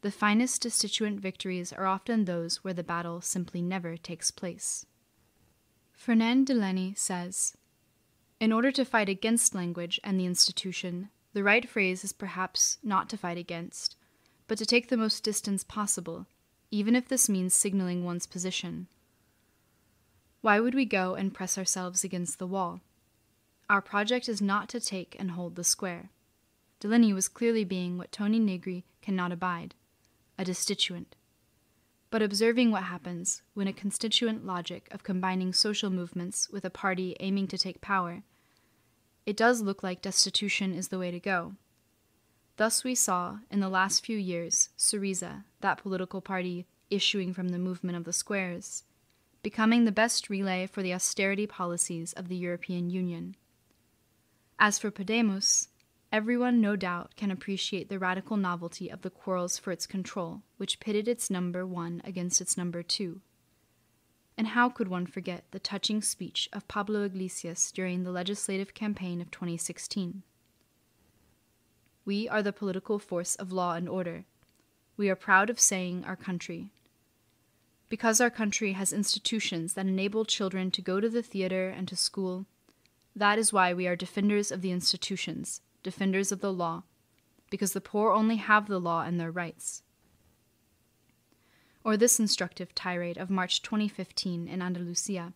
The 0.01 0.11
finest 0.11 0.63
destituent 0.63 1.19
victories 1.19 1.71
are 1.73 1.85
often 1.85 2.25
those 2.25 2.63
where 2.63 2.73
the 2.73 2.83
battle 2.83 3.21
simply 3.21 3.61
never 3.61 3.97
takes 3.97 4.31
place. 4.31 4.85
Fernand 5.91 6.47
Deligny 6.47 6.97
says, 6.97 7.55
in 8.39 8.51
order 8.51 8.71
to 8.71 8.85
fight 8.85 9.09
against 9.09 9.55
language 9.55 9.99
and 10.03 10.19
the 10.19 10.25
institution, 10.25 11.09
the 11.33 11.43
right 11.43 11.67
phrase 11.67 12.03
is 12.03 12.13
perhaps 12.13 12.77
not 12.83 13.09
to 13.09 13.17
fight 13.17 13.37
against, 13.37 13.95
but 14.47 14.57
to 14.57 14.65
take 14.65 14.89
the 14.89 14.97
most 14.97 15.23
distance 15.23 15.63
possible, 15.63 16.27
even 16.71 16.95
if 16.95 17.07
this 17.07 17.27
means 17.27 17.55
signaling 17.55 18.05
one's 18.05 18.27
position. 18.27 18.87
Why 20.41 20.59
would 20.59 20.75
we 20.75 20.85
go 20.85 21.15
and 21.15 21.33
press 21.33 21.57
ourselves 21.57 22.03
against 22.03 22.39
the 22.39 22.47
wall? 22.47 22.81
Our 23.69 23.81
project 23.81 24.29
is 24.29 24.41
not 24.41 24.69
to 24.69 24.79
take 24.79 25.15
and 25.19 25.31
hold 25.31 25.55
the 25.55 25.63
square. 25.63 26.09
Deligny 26.79 27.13
was 27.13 27.27
clearly 27.27 27.65
being 27.65 27.97
what 27.97 28.11
Toni 28.11 28.39
Negri 28.39 28.85
cannot 29.01 29.31
abide 29.31 29.73
a 30.37 30.45
destituent 30.45 31.16
but 32.09 32.21
observing 32.21 32.71
what 32.71 32.83
happens 32.83 33.41
when 33.53 33.67
a 33.67 33.73
constituent 33.73 34.45
logic 34.45 34.87
of 34.91 35.03
combining 35.03 35.53
social 35.53 35.89
movements 35.89 36.49
with 36.49 36.63
a 36.63 36.69
party 36.69 37.15
aiming 37.19 37.47
to 37.47 37.57
take 37.57 37.81
power, 37.81 38.23
it 39.25 39.35
does 39.35 39.61
look 39.61 39.83
like 39.83 40.01
destitution 40.01 40.73
is 40.73 40.87
the 40.87 40.99
way 40.99 41.11
to 41.11 41.19
go. 41.19 41.53
Thus, 42.55 42.83
we 42.83 42.95
saw, 42.95 43.39
in 43.51 43.59
the 43.59 43.69
last 43.69 44.05
few 44.05 44.17
years, 44.17 44.69
Syriza, 44.77 45.43
that 45.61 45.77
political 45.77 46.21
party 46.21 46.65
issuing 46.89 47.33
from 47.33 47.49
the 47.49 47.59
movement 47.59 47.97
of 47.97 48.05
the 48.05 48.13
squares, 48.13 48.83
becoming 49.43 49.85
the 49.85 49.91
best 49.91 50.29
relay 50.29 50.65
for 50.65 50.81
the 50.81 50.93
austerity 50.93 51.45
policies 51.45 52.13
of 52.13 52.29
the 52.29 52.35
European 52.35 52.89
Union. 52.89 53.35
As 54.57 54.79
for 54.79 54.89
Podemos, 54.89 55.67
Everyone, 56.09 56.61
no 56.61 56.77
doubt, 56.77 57.17
can 57.17 57.31
appreciate 57.31 57.89
the 57.89 57.99
radical 57.99 58.37
novelty 58.37 58.89
of 58.89 59.01
the 59.01 59.09
quarrels 59.09 59.57
for 59.57 59.71
its 59.71 59.85
control, 59.85 60.41
which 60.55 60.79
pitted 60.79 61.05
its 61.05 61.29
number 61.29 61.65
one 61.65 62.01
against 62.05 62.39
its 62.39 62.55
number 62.55 62.81
two. 62.81 63.19
And 64.37 64.49
how 64.49 64.69
could 64.69 64.87
one 64.87 65.05
forget 65.05 65.43
the 65.51 65.59
touching 65.59 66.01
speech 66.01 66.47
of 66.53 66.67
Pablo 66.69 67.03
Iglesias 67.03 67.71
during 67.73 68.03
the 68.03 68.11
legislative 68.11 68.73
campaign 68.73 69.19
of 69.19 69.31
2016? 69.31 70.23
We 72.05 72.29
are 72.29 72.41
the 72.41 72.53
political 72.53 72.99
force 72.99 73.35
of 73.35 73.51
law 73.51 73.73
and 73.73 73.89
order. 73.89 74.23
We 74.95 75.09
are 75.09 75.15
proud 75.15 75.49
of 75.49 75.59
saying 75.59 76.05
our 76.05 76.15
country. 76.15 76.69
Because 77.89 78.21
our 78.21 78.29
country 78.29 78.73
has 78.73 78.93
institutions 78.93 79.73
that 79.73 79.87
enable 79.87 80.23
children 80.23 80.71
to 80.71 80.81
go 80.81 81.01
to 81.01 81.09
the 81.09 81.21
theater 81.21 81.67
and 81.67 81.85
to 81.89 81.97
school, 81.97 82.45
that 83.13 83.37
is 83.37 83.51
why 83.51 83.73
we 83.73 83.87
are 83.87 83.95
defenders 83.97 84.51
of 84.51 84.61
the 84.61 84.71
institutions 84.71 85.61
defenders 85.87 86.33
of 86.33 86.41
the 86.41 86.51
law, 86.51 86.83
because 87.49 87.71
the 87.71 87.79
poor 87.79 88.11
only 88.11 88.35
have 88.35 88.67
the 88.67 88.77
law 88.77 89.03
and 89.03 89.17
their 89.17 89.31
rights. 89.31 89.83
Or 91.81 91.95
this 91.95 92.19
instructive 92.19 92.75
tirade 92.75 93.17
of 93.17 93.29
March 93.29 93.61
2015 93.61 94.49
in 94.49 94.61
Andalusia. 94.61 95.31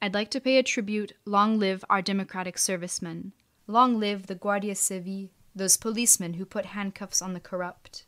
I'd 0.00 0.14
like 0.14 0.30
to 0.30 0.40
pay 0.40 0.56
a 0.56 0.62
tribute 0.62 1.12
long 1.26 1.58
live 1.58 1.84
our 1.90 2.00
democratic 2.00 2.56
servicemen, 2.56 3.34
long 3.66 4.00
live 4.00 4.28
the 4.28 4.34
Guardia 4.34 4.74
Civil, 4.74 5.28
those 5.54 5.76
policemen 5.76 6.34
who 6.34 6.46
put 6.46 6.64
handcuffs 6.64 7.20
on 7.20 7.34
the 7.34 7.40
corrupt. 7.40 8.06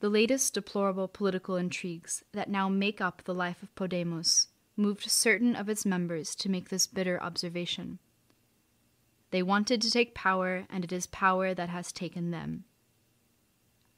The 0.00 0.08
latest 0.08 0.52
deplorable 0.52 1.06
political 1.06 1.54
intrigues 1.54 2.24
that 2.32 2.50
now 2.50 2.68
make 2.68 3.00
up 3.00 3.22
the 3.22 3.34
life 3.34 3.62
of 3.62 3.72
Podemos 3.76 4.48
moved 4.76 5.08
certain 5.08 5.54
of 5.54 5.68
its 5.68 5.86
members 5.86 6.34
to 6.34 6.48
make 6.48 6.70
this 6.70 6.88
bitter 6.88 7.22
observation. 7.22 8.00
They 9.30 9.42
wanted 9.42 9.82
to 9.82 9.90
take 9.90 10.14
power, 10.14 10.66
and 10.70 10.84
it 10.84 10.92
is 10.92 11.06
power 11.06 11.54
that 11.54 11.68
has 11.68 11.92
taken 11.92 12.30
them. 12.30 12.64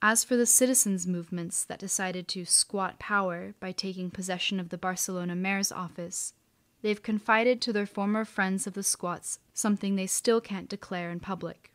As 0.01 0.23
for 0.23 0.37
the 0.37 0.47
citizens' 0.47 1.07
movements 1.07 1.65
that 1.65 1.81
decided 1.81 2.29
to 2.29 2.45
squat 2.45 2.99
power 2.99 3.55
by 3.59 3.73
taking 3.73 4.11
possession 4.11 4.61
of 4.61 4.69
the 4.69 4.79
Barcelona 4.79 5.35
mayor's 5.35 5.73
office, 5.73 6.35
they've 6.83 7.03
confided 7.03 7.61
to 7.61 7.73
their 7.73 7.87
former 7.87 8.25
friends 8.25 8.67
of 8.67 8.75
the 8.75 8.83
squats 8.83 9.41
something 9.53 9.97
they 9.97 10.07
still 10.07 10.41
can't 10.41 10.69
declare 10.69 11.11
in 11.11 11.19
public. 11.19 11.73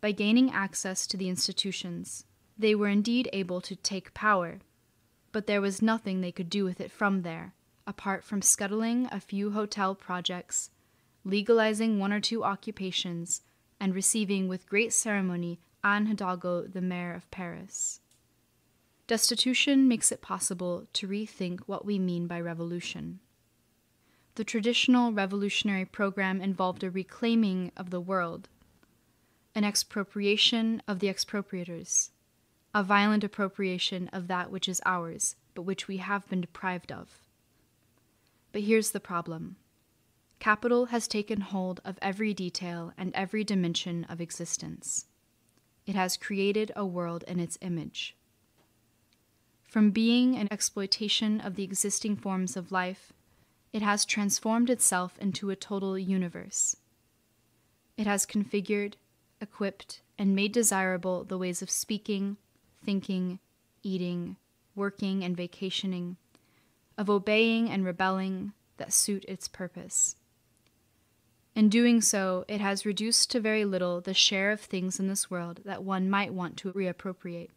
By 0.00 0.12
gaining 0.12 0.50
access 0.50 1.06
to 1.08 1.16
the 1.16 1.28
institutions, 1.28 2.24
they 2.56 2.74
were 2.74 2.88
indeed 2.88 3.28
able 3.34 3.60
to 3.60 3.76
take 3.76 4.14
power, 4.14 4.60
but 5.30 5.46
there 5.46 5.60
was 5.60 5.82
nothing 5.82 6.20
they 6.20 6.32
could 6.32 6.48
do 6.48 6.64
with 6.64 6.80
it 6.80 6.90
from 6.90 7.20
there, 7.20 7.54
apart 7.86 8.24
from 8.24 8.40
scuttling 8.40 9.08
a 9.12 9.20
few 9.20 9.50
hotel 9.50 9.94
projects, 9.94 10.70
legalizing 11.26 11.98
one 11.98 12.12
or 12.12 12.20
two 12.20 12.44
occupations, 12.44 13.42
and 13.80 13.94
receiving 13.94 14.46
with 14.48 14.68
great 14.68 14.92
ceremony 14.92 15.58
Anne 15.82 16.06
Hidalgo, 16.06 16.62
the 16.62 16.80
mayor 16.80 17.12
of 17.14 17.30
Paris. 17.30 18.00
Destitution 19.06 19.86
makes 19.86 20.10
it 20.10 20.22
possible 20.22 20.86
to 20.92 21.06
rethink 21.06 21.60
what 21.66 21.84
we 21.84 21.98
mean 21.98 22.26
by 22.26 22.40
revolution. 22.40 23.20
The 24.36 24.44
traditional 24.44 25.12
revolutionary 25.12 25.84
program 25.84 26.40
involved 26.40 26.84
a 26.84 26.90
reclaiming 26.90 27.72
of 27.76 27.90
the 27.90 28.00
world, 28.00 28.48
an 29.54 29.64
expropriation 29.64 30.82
of 30.86 31.00
the 31.00 31.08
expropriators, 31.08 32.10
a 32.74 32.82
violent 32.82 33.24
appropriation 33.24 34.08
of 34.12 34.28
that 34.28 34.50
which 34.50 34.68
is 34.68 34.80
ours, 34.84 35.36
but 35.54 35.62
which 35.62 35.88
we 35.88 35.96
have 35.96 36.28
been 36.28 36.40
deprived 36.40 36.92
of. 36.92 37.18
But 38.52 38.62
here's 38.62 38.90
the 38.90 39.00
problem 39.00 39.56
capital 40.38 40.86
has 40.86 41.08
taken 41.08 41.40
hold 41.40 41.80
of 41.84 41.98
every 42.00 42.32
detail 42.34 42.92
and 42.96 43.14
every 43.14 43.44
dimension 43.44 44.04
of 44.08 44.20
existence. 44.20 45.06
It 45.86 45.94
has 45.94 46.16
created 46.16 46.72
a 46.74 46.84
world 46.84 47.24
in 47.26 47.40
its 47.40 47.58
image. 47.60 48.16
From 49.64 49.90
being 49.90 50.36
an 50.36 50.48
exploitation 50.50 51.40
of 51.40 51.54
the 51.54 51.64
existing 51.64 52.16
forms 52.16 52.56
of 52.56 52.72
life, 52.72 53.12
it 53.72 53.82
has 53.82 54.04
transformed 54.04 54.70
itself 54.70 55.18
into 55.20 55.50
a 55.50 55.56
total 55.56 55.98
universe. 55.98 56.76
It 57.96 58.06
has 58.06 58.26
configured, 58.26 58.94
equipped, 59.40 60.00
and 60.18 60.34
made 60.34 60.52
desirable 60.52 61.24
the 61.24 61.38
ways 61.38 61.62
of 61.62 61.70
speaking, 61.70 62.36
thinking, 62.84 63.38
eating, 63.82 64.36
working, 64.74 65.24
and 65.24 65.36
vacationing, 65.36 66.16
of 66.96 67.10
obeying 67.10 67.68
and 67.68 67.84
rebelling 67.84 68.52
that 68.76 68.92
suit 68.92 69.24
its 69.26 69.48
purpose. 69.48 70.16
In 71.56 71.70
doing 71.70 72.02
so, 72.02 72.44
it 72.48 72.60
has 72.60 72.84
reduced 72.84 73.30
to 73.30 73.40
very 73.40 73.64
little 73.64 74.02
the 74.02 74.12
share 74.12 74.50
of 74.50 74.60
things 74.60 75.00
in 75.00 75.08
this 75.08 75.30
world 75.30 75.60
that 75.64 75.82
one 75.82 76.10
might 76.10 76.34
want 76.34 76.58
to 76.58 76.72
reappropriate. 76.72 77.48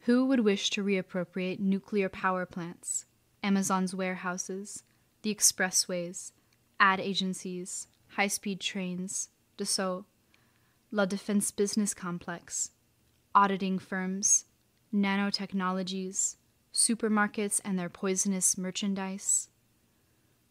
Who 0.00 0.26
would 0.26 0.40
wish 0.40 0.70
to 0.70 0.82
reappropriate 0.82 1.60
nuclear 1.60 2.08
power 2.08 2.46
plants, 2.46 3.06
Amazon's 3.44 3.94
warehouses, 3.94 4.82
the 5.22 5.32
expressways, 5.32 6.32
ad 6.80 6.98
agencies, 6.98 7.86
high 8.08 8.26
speed 8.26 8.58
trains, 8.58 9.28
Dassault, 9.56 10.06
La 10.90 11.06
Defense 11.06 11.52
Business 11.52 11.94
Complex, 11.94 12.72
auditing 13.36 13.78
firms, 13.78 14.46
nanotechnologies, 14.92 16.34
supermarkets 16.74 17.60
and 17.64 17.78
their 17.78 17.88
poisonous 17.88 18.58
merchandise? 18.58 19.49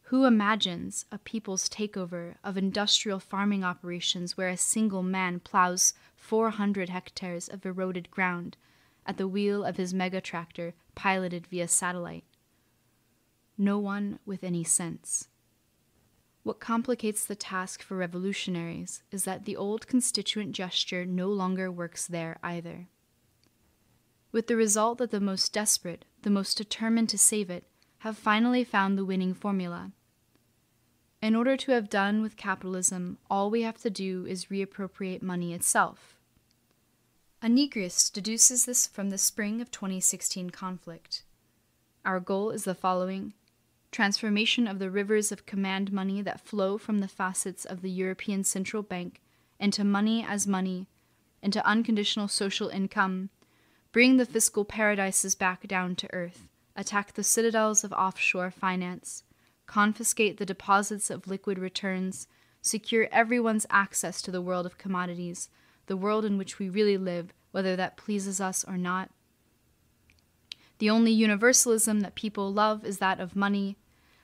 Who 0.10 0.26
imagines 0.26 1.06
a 1.12 1.20
people's 1.20 1.70
takeover 1.70 2.34
of 2.44 2.58
industrial 2.58 3.20
farming 3.20 3.64
operations 3.64 4.36
where 4.36 4.50
a 4.50 4.58
single 4.58 5.04
man 5.04 5.40
plows 5.40 5.94
400 6.16 6.90
hectares 6.90 7.48
of 7.48 7.64
eroded 7.64 8.10
ground 8.10 8.58
at 9.06 9.18
the 9.18 9.28
wheel 9.28 9.64
of 9.64 9.78
his 9.78 9.94
mega 9.94 10.20
tractor 10.20 10.74
piloted 10.96 11.46
via 11.46 11.68
satellite? 11.68 12.24
No 13.56 13.78
one 13.78 14.18
with 14.26 14.44
any 14.44 14.64
sense. 14.64 15.28
What 16.42 16.60
complicates 16.60 17.24
the 17.24 17.36
task 17.36 17.84
for 17.84 17.96
revolutionaries 17.96 19.04
is 19.12 19.26
that 19.26 19.46
the 19.46 19.56
old 19.56 19.86
constituent 19.86 20.54
gesture 20.54 21.06
no 21.06 21.28
longer 21.30 21.72
works 21.72 22.08
there 22.08 22.40
either. 22.42 22.88
With 24.32 24.48
the 24.48 24.56
result 24.56 24.98
that 24.98 25.12
the 25.12 25.20
most 25.20 25.54
desperate, 25.54 26.06
the 26.24 26.32
most 26.32 26.58
determined 26.58 27.10
to 27.10 27.18
save 27.20 27.52
it, 27.52 27.66
have 28.00 28.18
finally 28.18 28.64
found 28.64 28.98
the 28.98 29.06
winning 29.06 29.36
formula 29.36 29.92
in 31.22 31.36
order 31.36 31.58
to 31.58 31.72
have 31.72 31.90
done 31.90 32.22
with 32.22 32.38
capitalism, 32.38 33.18
all 33.30 33.50
we 33.50 33.64
have 33.64 33.78
to 33.82 33.90
do 33.90 34.26
is 34.26 34.46
reappropriate 34.46 35.22
money 35.22 35.54
itself. 35.54 36.16
A 37.42 37.50
deduces 38.10 38.66
this 38.66 38.88
from 38.88 39.10
the 39.10 39.18
spring 39.18 39.62
of 39.62 39.72
2016 39.72 40.50
conflict. 40.50 41.24
Our 42.06 42.20
goal 42.20 42.52
is 42.52 42.64
the 42.64 42.76
following 42.76 43.34
transformation 43.92 44.68
of 44.68 44.80
the 44.80 44.92
rivers 44.92 45.32
of 45.32 45.46
command 45.46 45.92
money 45.92 46.22
that 46.22 46.42
flow 46.42 46.78
from 46.78 47.00
the 47.00 47.08
facets 47.08 47.66
of 47.66 47.82
the 47.82 47.90
European 47.90 48.44
Central 48.44 48.84
Bank 48.84 49.22
into 49.60 49.84
money 49.84 50.24
as 50.24 50.48
money, 50.48 50.88
into 51.42 51.66
unconditional 51.66 52.28
social 52.28 52.70
income, 52.70 53.30
bring 53.92 54.18
the 54.18 54.26
fiscal 54.26 54.64
paradises 54.64 55.34
back 55.34 55.68
down 55.68 55.96
to 55.96 56.14
earth, 56.14 56.48
attack 56.76 57.14
the 57.14 57.24
citadels 57.24 57.84
of 57.84 57.92
offshore 57.94 58.52
finance 58.52 59.24
confiscate 59.70 60.38
the 60.38 60.48
deposits 60.48 61.12
of 61.12 61.28
liquid 61.28 61.60
returns, 61.60 62.28
secure 62.60 63.08
everyone's 63.12 63.68
access 63.70 64.20
to 64.20 64.32
the 64.32 64.42
world 64.42 64.66
of 64.66 64.80
commodities, 64.80 65.48
the 65.86 65.96
world 65.96 66.26
in 66.26 66.40
which 66.40 66.58
we 66.58 66.68
really 66.68 66.98
live, 66.98 67.36
whether 67.52 67.76
that 67.76 67.96
pleases 67.96 68.42
us 68.42 68.66
or 68.68 68.78
not. 68.78 69.12
The 70.80 70.90
only 70.90 71.12
universalism 71.12 72.00
that 72.00 72.16
people 72.16 72.52
love 72.52 72.84
is 72.84 72.98
that 72.98 73.20
of 73.20 73.36
money. 73.36 73.78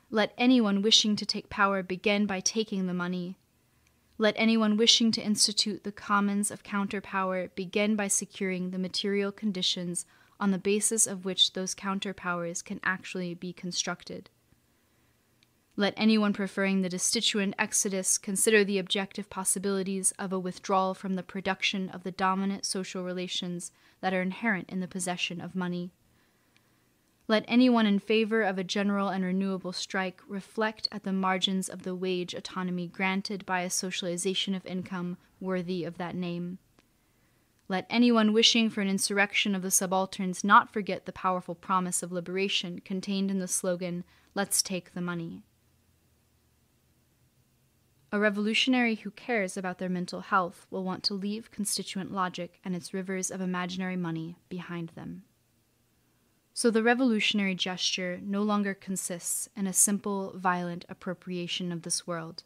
Let 0.09 0.33
anyone 0.35 0.81
wishing 0.81 1.15
to 1.15 1.27
take 1.27 1.47
power 1.47 1.83
begin 1.83 2.25
by 2.25 2.39
taking 2.39 2.87
the 2.87 2.93
money. 2.93 3.37
Let 4.17 4.33
anyone 4.37 4.77
wishing 4.77 5.11
to 5.11 5.21
institute 5.21 5.83
the 5.83 5.91
commons 5.91 6.49
of 6.49 6.63
counterpower 6.63 7.49
begin 7.49 7.95
by 7.95 8.07
securing 8.07 8.71
the 8.71 8.79
material 8.79 9.31
conditions 9.31 10.07
on 10.39 10.49
the 10.49 10.57
basis 10.57 11.05
of 11.05 11.23
which 11.23 11.53
those 11.53 11.75
counterpowers 11.75 12.65
can 12.65 12.79
actually 12.83 13.35
be 13.35 13.53
constructed. 13.53 14.31
Let 15.77 15.93
anyone 15.97 16.31
preferring 16.31 16.81
the 16.81 16.89
destituent 16.89 17.53
exodus 17.59 18.17
consider 18.17 18.63
the 18.63 18.77
objective 18.77 19.29
possibilities 19.29 20.13
of 20.17 20.31
a 20.31 20.39
withdrawal 20.39 20.93
from 20.93 21.15
the 21.15 21.23
production 21.23 21.89
of 21.89 22.03
the 22.03 22.11
dominant 22.11 22.65
social 22.65 23.03
relations 23.03 23.73
that 23.99 24.13
are 24.13 24.21
inherent 24.21 24.69
in 24.69 24.79
the 24.79 24.87
possession 24.87 25.41
of 25.41 25.53
money. 25.53 25.91
Let 27.27 27.43
anyone 27.47 27.85
in 27.85 27.99
favor 27.99 28.41
of 28.43 28.57
a 28.57 28.63
general 28.63 29.09
and 29.09 29.25
renewable 29.25 29.73
strike 29.73 30.21
reflect 30.27 30.87
at 30.91 31.03
the 31.03 31.11
margins 31.11 31.67
of 31.67 31.83
the 31.83 31.95
wage 31.95 32.33
autonomy 32.33 32.87
granted 32.87 33.45
by 33.45 33.61
a 33.61 33.69
socialization 33.69 34.55
of 34.55 34.65
income 34.65 35.17
worthy 35.41 35.83
of 35.83 35.97
that 35.97 36.15
name. 36.15 36.59
Let 37.67 37.87
anyone 37.89 38.31
wishing 38.31 38.69
for 38.69 38.81
an 38.81 38.87
insurrection 38.87 39.55
of 39.55 39.63
the 39.63 39.71
subalterns 39.71 40.43
not 40.43 40.71
forget 40.71 41.05
the 41.05 41.11
powerful 41.11 41.55
promise 41.55 42.03
of 42.03 42.11
liberation 42.11 42.79
contained 42.85 43.31
in 43.31 43.39
the 43.39 43.47
slogan, 43.47 44.05
Let's 44.35 44.61
take 44.61 44.93
the 44.93 45.01
money. 45.01 45.43
A 48.11 48.19
revolutionary 48.19 48.95
who 48.95 49.11
cares 49.11 49.57
about 49.57 49.79
their 49.79 49.89
mental 49.89 50.21
health 50.21 50.67
will 50.69 50.83
want 50.83 51.03
to 51.03 51.13
leave 51.13 51.51
constituent 51.51 52.13
logic 52.13 52.59
and 52.63 52.75
its 52.75 52.93
rivers 52.93 53.31
of 53.31 53.41
imaginary 53.41 53.97
money 53.97 54.37
behind 54.47 54.89
them. 54.89 55.23
So 56.53 56.71
the 56.71 56.83
revolutionary 56.83 57.55
gesture 57.55 58.19
no 58.23 58.41
longer 58.41 58.73
consists 58.73 59.49
in 59.57 59.67
a 59.67 59.73
simple, 59.73 60.33
violent 60.37 60.85
appropriation 60.87 61.71
of 61.71 61.81
this 61.81 62.07
world. 62.07 62.43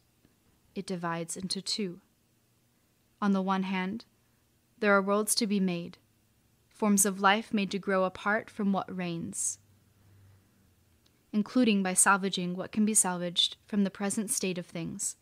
It 0.74 0.86
divides 0.86 1.36
into 1.36 1.62
two. 1.62 2.00
On 3.22 3.32
the 3.32 3.42
one 3.42 3.64
hand, 3.64 4.06
there 4.80 4.96
are 4.96 5.02
worlds 5.02 5.34
to 5.36 5.46
be 5.46 5.60
made, 5.60 5.98
forms 6.68 7.04
of 7.04 7.20
life 7.20 7.54
made 7.54 7.70
to 7.70 7.78
grow 7.78 8.04
apart 8.04 8.50
from 8.50 8.72
what 8.72 8.94
reigns, 8.94 9.58
including 11.32 11.82
by 11.82 11.94
salvaging 11.94 12.56
what 12.56 12.72
can 12.72 12.84
be 12.84 12.94
salvaged 12.94 13.56
from 13.66 13.84
the 13.84 13.90
present 13.90 14.30
state 14.30 14.58
of 14.58 14.66
things 14.66 15.16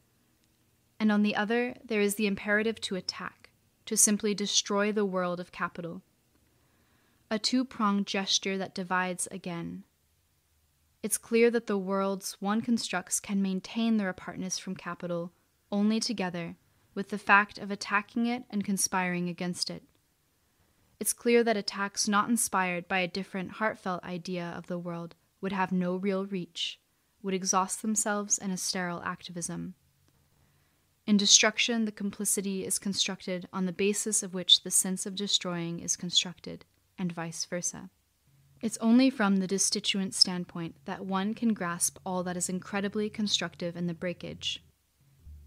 and 1.00 1.12
on 1.12 1.22
the 1.22 1.36
other, 1.36 1.74
there 1.84 2.00
is 2.00 2.16
the 2.16 2.26
imperative 2.26 2.80
to 2.82 2.96
attack, 2.96 3.50
to 3.86 3.96
simply 3.96 4.34
destroy 4.34 4.92
the 4.92 5.04
world 5.04 5.40
of 5.40 5.52
capital. 5.52 6.02
A 7.30 7.38
two 7.38 7.64
pronged 7.64 8.06
gesture 8.06 8.58
that 8.58 8.74
divides 8.74 9.28
again. 9.30 9.84
It's 11.02 11.18
clear 11.18 11.50
that 11.50 11.66
the 11.66 11.78
worlds 11.78 12.36
one 12.40 12.60
constructs 12.60 13.20
can 13.20 13.40
maintain 13.40 13.96
their 13.96 14.08
apartness 14.08 14.58
from 14.58 14.74
capital 14.74 15.32
only 15.70 16.00
together 16.00 16.56
with 16.94 17.10
the 17.10 17.18
fact 17.18 17.58
of 17.58 17.70
attacking 17.70 18.26
it 18.26 18.44
and 18.50 18.64
conspiring 18.64 19.28
against 19.28 19.70
it. 19.70 19.84
It's 20.98 21.12
clear 21.12 21.44
that 21.44 21.56
attacks 21.56 22.08
not 22.08 22.28
inspired 22.28 22.88
by 22.88 22.98
a 22.98 23.08
different 23.08 23.52
heartfelt 23.52 24.02
idea 24.02 24.52
of 24.56 24.66
the 24.66 24.78
world 24.78 25.14
would 25.40 25.52
have 25.52 25.70
no 25.70 25.94
real 25.94 26.26
reach, 26.26 26.80
would 27.22 27.34
exhaust 27.34 27.82
themselves 27.82 28.36
in 28.36 28.50
a 28.50 28.56
sterile 28.56 29.02
activism. 29.04 29.74
In 31.08 31.16
destruction, 31.16 31.86
the 31.86 31.90
complicity 31.90 32.66
is 32.66 32.78
constructed 32.78 33.48
on 33.50 33.64
the 33.64 33.72
basis 33.72 34.22
of 34.22 34.34
which 34.34 34.62
the 34.62 34.70
sense 34.70 35.06
of 35.06 35.14
destroying 35.14 35.80
is 35.80 35.96
constructed, 35.96 36.66
and 36.98 37.10
vice 37.10 37.46
versa. 37.46 37.88
It's 38.60 38.76
only 38.82 39.08
from 39.08 39.38
the 39.38 39.46
destituent 39.46 40.12
standpoint 40.12 40.76
that 40.84 41.06
one 41.06 41.32
can 41.32 41.54
grasp 41.54 41.96
all 42.04 42.22
that 42.24 42.36
is 42.36 42.50
incredibly 42.50 43.08
constructive 43.08 43.74
in 43.74 43.86
the 43.86 43.94
breakage. 43.94 44.62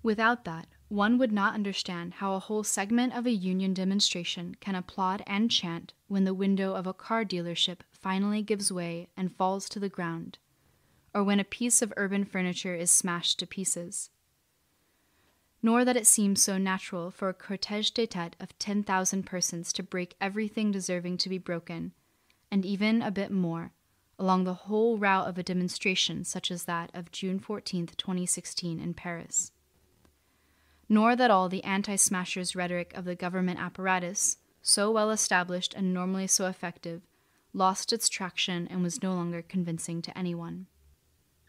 Without 0.01 0.45
that, 0.45 0.65
one 0.87 1.19
would 1.19 1.31
not 1.31 1.53
understand 1.53 2.15
how 2.15 2.33
a 2.33 2.39
whole 2.39 2.63
segment 2.63 3.13
of 3.15 3.27
a 3.27 3.31
union 3.31 3.75
demonstration 3.75 4.55
can 4.61 4.73
applaud 4.73 5.21
and 5.27 5.51
chant 5.51 5.93
when 6.07 6.23
the 6.23 6.33
window 6.33 6.73
of 6.73 6.87
a 6.87 6.93
car 6.93 7.23
dealership 7.23 7.81
finally 7.91 8.41
gives 8.41 8.71
way 8.71 9.09
and 9.15 9.35
falls 9.35 9.69
to 9.69 9.79
the 9.79 9.89
ground, 9.89 10.39
or 11.13 11.23
when 11.23 11.39
a 11.39 11.43
piece 11.43 11.83
of 11.83 11.93
urban 11.97 12.25
furniture 12.25 12.73
is 12.73 12.89
smashed 12.89 13.37
to 13.37 13.45
pieces 13.45 14.09
nor 15.63 15.85
that 15.85 15.97
it 15.97 16.07
seems 16.07 16.41
so 16.41 16.57
natural 16.57 17.11
for 17.11 17.29
a 17.29 17.33
cortege 17.33 17.93
de 17.93 18.07
tete 18.07 18.35
of 18.39 18.57
10,000 18.57 19.23
persons 19.23 19.71
to 19.71 19.83
break 19.83 20.15
everything 20.19 20.71
deserving 20.71 21.17
to 21.17 21.29
be 21.29 21.37
broken, 21.37 21.91
and 22.49 22.65
even 22.65 23.01
a 23.01 23.11
bit 23.11 23.31
more, 23.31 23.71
along 24.17 24.43
the 24.43 24.53
whole 24.53 24.97
route 24.97 25.27
of 25.27 25.37
a 25.37 25.43
demonstration 25.43 26.23
such 26.23 26.49
as 26.49 26.63
that 26.63 26.89
of 26.93 27.11
June 27.11 27.39
14, 27.39 27.87
2016, 27.87 28.79
in 28.79 28.93
Paris. 28.93 29.51
Nor 30.89 31.15
that 31.15 31.31
all 31.31 31.47
the 31.47 31.63
anti 31.63 31.95
smashers 31.95 32.55
rhetoric 32.55 32.91
of 32.95 33.05
the 33.05 33.15
government 33.15 33.59
apparatus, 33.59 34.37
so 34.61 34.91
well 34.91 35.11
established 35.11 35.73
and 35.75 35.93
normally 35.93 36.27
so 36.27 36.47
effective, 36.47 37.01
lost 37.53 37.93
its 37.93 38.09
traction 38.09 38.67
and 38.67 38.81
was 38.81 39.03
no 39.03 39.13
longer 39.13 39.41
convincing 39.41 40.01
to 40.01 40.17
anyone. 40.17 40.67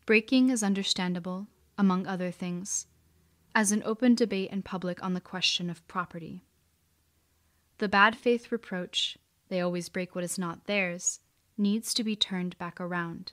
Breaking 0.05 0.51
is 0.51 0.63
understandable, 0.63 1.47
among 1.79 2.07
other 2.07 2.31
things 2.31 2.87
as 3.55 3.73
an 3.73 3.83
open 3.85 4.15
debate 4.15 4.51
in 4.51 4.63
public 4.63 5.03
on 5.03 5.15
the 5.15 5.21
question 5.21 5.69
of 5.69 5.87
property. 5.87 6.45
The 7.79 7.89
bad 7.89 8.17
faith 8.17 8.53
reproach, 8.53 9.19
they 9.49 9.61
always 9.61 9.89
break 9.89 10.15
what 10.15 10.25
is 10.25 10.39
not 10.39 10.67
theirs, 10.67 11.21
needs 11.59 11.93
to 11.95 12.05
be 12.05 12.17
turned 12.17 12.57
back 12.59 12.81
around. 12.81 13.33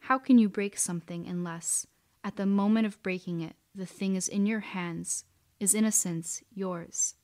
How 0.00 0.18
can 0.18 0.38
you 0.38 0.48
break 0.48 0.76
something 0.76 1.26
unless, 1.26 1.86
at 2.22 2.36
the 2.36 2.46
moment 2.46 2.86
of 2.86 3.02
breaking 3.02 3.40
it, 3.40 3.56
the 3.74 3.86
thing 3.86 4.14
is 4.14 4.28
in 4.28 4.46
your 4.46 4.60
hands, 4.60 5.24
is 5.58 5.74
in 5.74 5.84
a 5.84 5.92
sense 5.92 6.42
yours? 6.52 7.14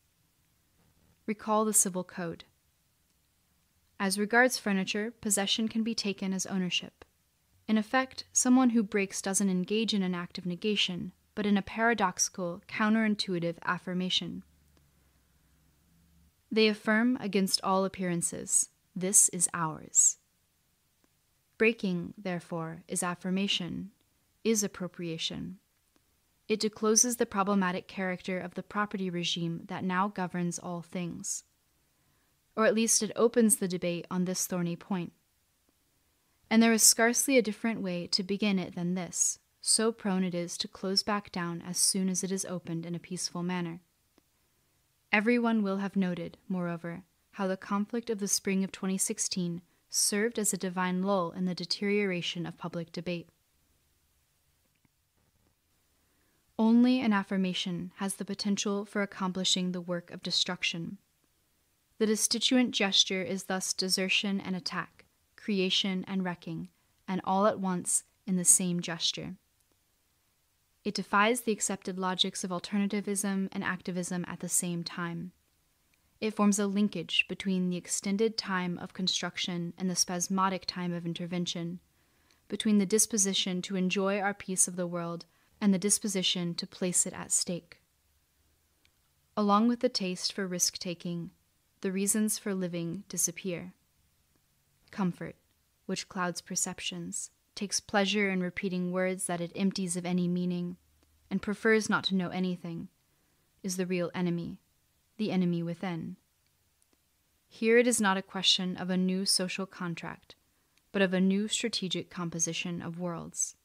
Recall 1.26 1.64
the 1.64 1.72
Civil 1.72 2.02
Code. 2.02 2.44
As 4.00 4.18
regards 4.18 4.58
furniture, 4.58 5.12
possession 5.20 5.68
can 5.68 5.82
be 5.82 5.94
taken 5.94 6.32
as 6.32 6.46
ownership. 6.46 7.04
In 7.68 7.76
effect, 7.76 8.24
someone 8.32 8.70
who 8.70 8.82
breaks 8.82 9.22
doesn't 9.22 9.50
engage 9.50 9.92
in 9.92 10.02
an 10.02 10.14
act 10.14 10.38
of 10.38 10.46
negation, 10.46 11.12
but 11.34 11.46
in 11.46 11.56
a 11.56 11.62
paradoxical, 11.62 12.62
counterintuitive 12.68 13.56
affirmation. 13.64 14.42
They 16.50 16.68
affirm 16.68 17.16
against 17.20 17.60
all 17.62 17.84
appearances, 17.84 18.70
this 18.94 19.28
is 19.28 19.48
ours. 19.54 20.18
Breaking, 21.58 22.14
therefore, 22.18 22.82
is 22.88 23.02
affirmation, 23.02 23.90
is 24.42 24.64
appropriation. 24.64 25.58
It 26.48 26.58
discloses 26.58 27.16
the 27.16 27.26
problematic 27.26 27.86
character 27.86 28.40
of 28.40 28.54
the 28.54 28.62
property 28.64 29.08
regime 29.08 29.62
that 29.66 29.84
now 29.84 30.08
governs 30.08 30.58
all 30.58 30.82
things. 30.82 31.44
Or 32.56 32.66
at 32.66 32.74
least 32.74 33.02
it 33.04 33.12
opens 33.14 33.56
the 33.56 33.68
debate 33.68 34.06
on 34.10 34.24
this 34.24 34.46
thorny 34.46 34.74
point. 34.74 35.12
And 36.50 36.60
there 36.60 36.72
is 36.72 36.82
scarcely 36.82 37.38
a 37.38 37.42
different 37.42 37.82
way 37.82 38.08
to 38.08 38.24
begin 38.24 38.58
it 38.58 38.74
than 38.74 38.94
this 38.94 39.38
so 39.60 39.92
prone 39.92 40.24
it 40.24 40.34
is 40.34 40.56
to 40.58 40.68
close 40.68 41.02
back 41.02 41.30
down 41.30 41.62
as 41.66 41.78
soon 41.78 42.08
as 42.08 42.24
it 42.24 42.32
is 42.32 42.44
opened 42.46 42.86
in 42.86 42.94
a 42.94 43.00
peaceful 43.00 43.42
manner. 43.42 43.80
Everyone 45.12 45.62
will 45.62 45.78
have 45.78 45.96
noted, 45.96 46.38
moreover, 46.48 47.02
how 47.32 47.46
the 47.46 47.56
conflict 47.56 48.10
of 48.10 48.20
the 48.20 48.28
spring 48.28 48.64
of 48.64 48.72
2016 48.72 49.62
served 49.88 50.38
as 50.38 50.52
a 50.52 50.56
divine 50.56 51.02
lull 51.02 51.32
in 51.32 51.46
the 51.46 51.54
deterioration 51.54 52.46
of 52.46 52.56
public 52.56 52.92
debate. 52.92 53.28
Only 56.58 57.00
an 57.00 57.12
affirmation 57.12 57.90
has 57.96 58.14
the 58.14 58.24
potential 58.24 58.84
for 58.84 59.02
accomplishing 59.02 59.72
the 59.72 59.80
work 59.80 60.10
of 60.10 60.22
destruction. 60.22 60.98
The 61.98 62.06
destituent 62.06 62.70
gesture 62.72 63.22
is 63.22 63.44
thus 63.44 63.72
desertion 63.72 64.40
and 64.40 64.54
attack, 64.54 65.06
creation 65.36 66.04
and 66.06 66.22
wrecking, 66.22 66.68
and 67.08 67.20
all 67.24 67.46
at 67.46 67.58
once 67.58 68.04
in 68.26 68.36
the 68.36 68.44
same 68.44 68.80
gesture. 68.80 69.36
It 70.84 70.94
defies 70.94 71.42
the 71.42 71.52
accepted 71.52 71.98
logics 71.98 72.42
of 72.42 72.50
alternativism 72.50 73.48
and 73.52 73.64
activism 73.64 74.24
at 74.26 74.40
the 74.40 74.48
same 74.48 74.82
time. 74.82 75.32
It 76.20 76.34
forms 76.34 76.58
a 76.58 76.66
linkage 76.66 77.26
between 77.28 77.70
the 77.70 77.76
extended 77.76 78.36
time 78.36 78.78
of 78.78 78.92
construction 78.92 79.72
and 79.78 79.90
the 79.90 79.96
spasmodic 79.96 80.66
time 80.66 80.92
of 80.92 81.06
intervention, 81.06 81.80
between 82.48 82.78
the 82.78 82.86
disposition 82.86 83.62
to 83.62 83.76
enjoy 83.76 84.18
our 84.18 84.34
piece 84.34 84.68
of 84.68 84.76
the 84.76 84.86
world 84.86 85.24
and 85.60 85.72
the 85.72 85.78
disposition 85.78 86.54
to 86.54 86.66
place 86.66 87.06
it 87.06 87.12
at 87.12 87.32
stake. 87.32 87.78
Along 89.36 89.68
with 89.68 89.80
the 89.80 89.88
taste 89.88 90.32
for 90.32 90.46
risk 90.46 90.78
taking, 90.78 91.30
the 91.80 91.92
reasons 91.92 92.38
for 92.38 92.54
living 92.54 93.04
disappear. 93.08 93.72
Comfort, 94.90 95.36
which 95.86 96.08
clouds 96.08 96.40
perceptions, 96.40 97.30
takes 97.54 97.80
pleasure 97.80 98.30
in 98.30 98.42
repeating 98.42 98.92
words 98.92 99.26
that 99.26 99.40
it 99.40 99.52
empties 99.54 99.96
of 99.96 100.06
any 100.06 100.28
meaning, 100.28 100.76
and 101.30 101.42
prefers 101.42 101.90
not 101.90 102.04
to 102.04 102.14
know 102.14 102.28
anything, 102.30 102.88
is 103.62 103.76
the 103.76 103.86
real 103.86 104.10
enemy, 104.14 104.58
the 105.18 105.30
enemy 105.30 105.62
within. 105.62 106.16
Here 107.48 107.78
it 107.78 107.86
is 107.86 108.00
not 108.00 108.16
a 108.16 108.22
question 108.22 108.76
of 108.76 108.90
a 108.90 108.96
new 108.96 109.26
social 109.26 109.66
contract, 109.66 110.36
but 110.92 111.02
of 111.02 111.12
a 111.12 111.20
new 111.20 111.48
strategic 111.48 112.08
composition 112.08 112.80
of 112.80 112.98
worlds. 112.98 113.56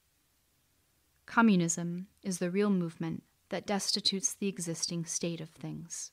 Communism 1.26 2.08
is 2.24 2.39
the 2.39 2.52
real 2.52 2.69
movement 2.69 3.24
that 3.50 3.65
destitutes 3.65 4.34
the 4.34 4.48
existing 4.48 5.06
state 5.06 5.39
of 5.39 5.50
things. 5.50 6.12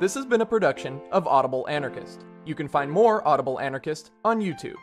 This 0.00 0.14
has 0.14 0.26
been 0.26 0.40
a 0.40 0.46
production 0.46 1.00
of 1.12 1.26
Audible 1.28 1.66
Anarchist. 1.68 2.26
You 2.44 2.54
can 2.54 2.68
find 2.68 2.90
more 2.90 3.26
Audible 3.26 3.60
Anarchist 3.60 4.10
on 4.24 4.40
YouTube. 4.40 4.74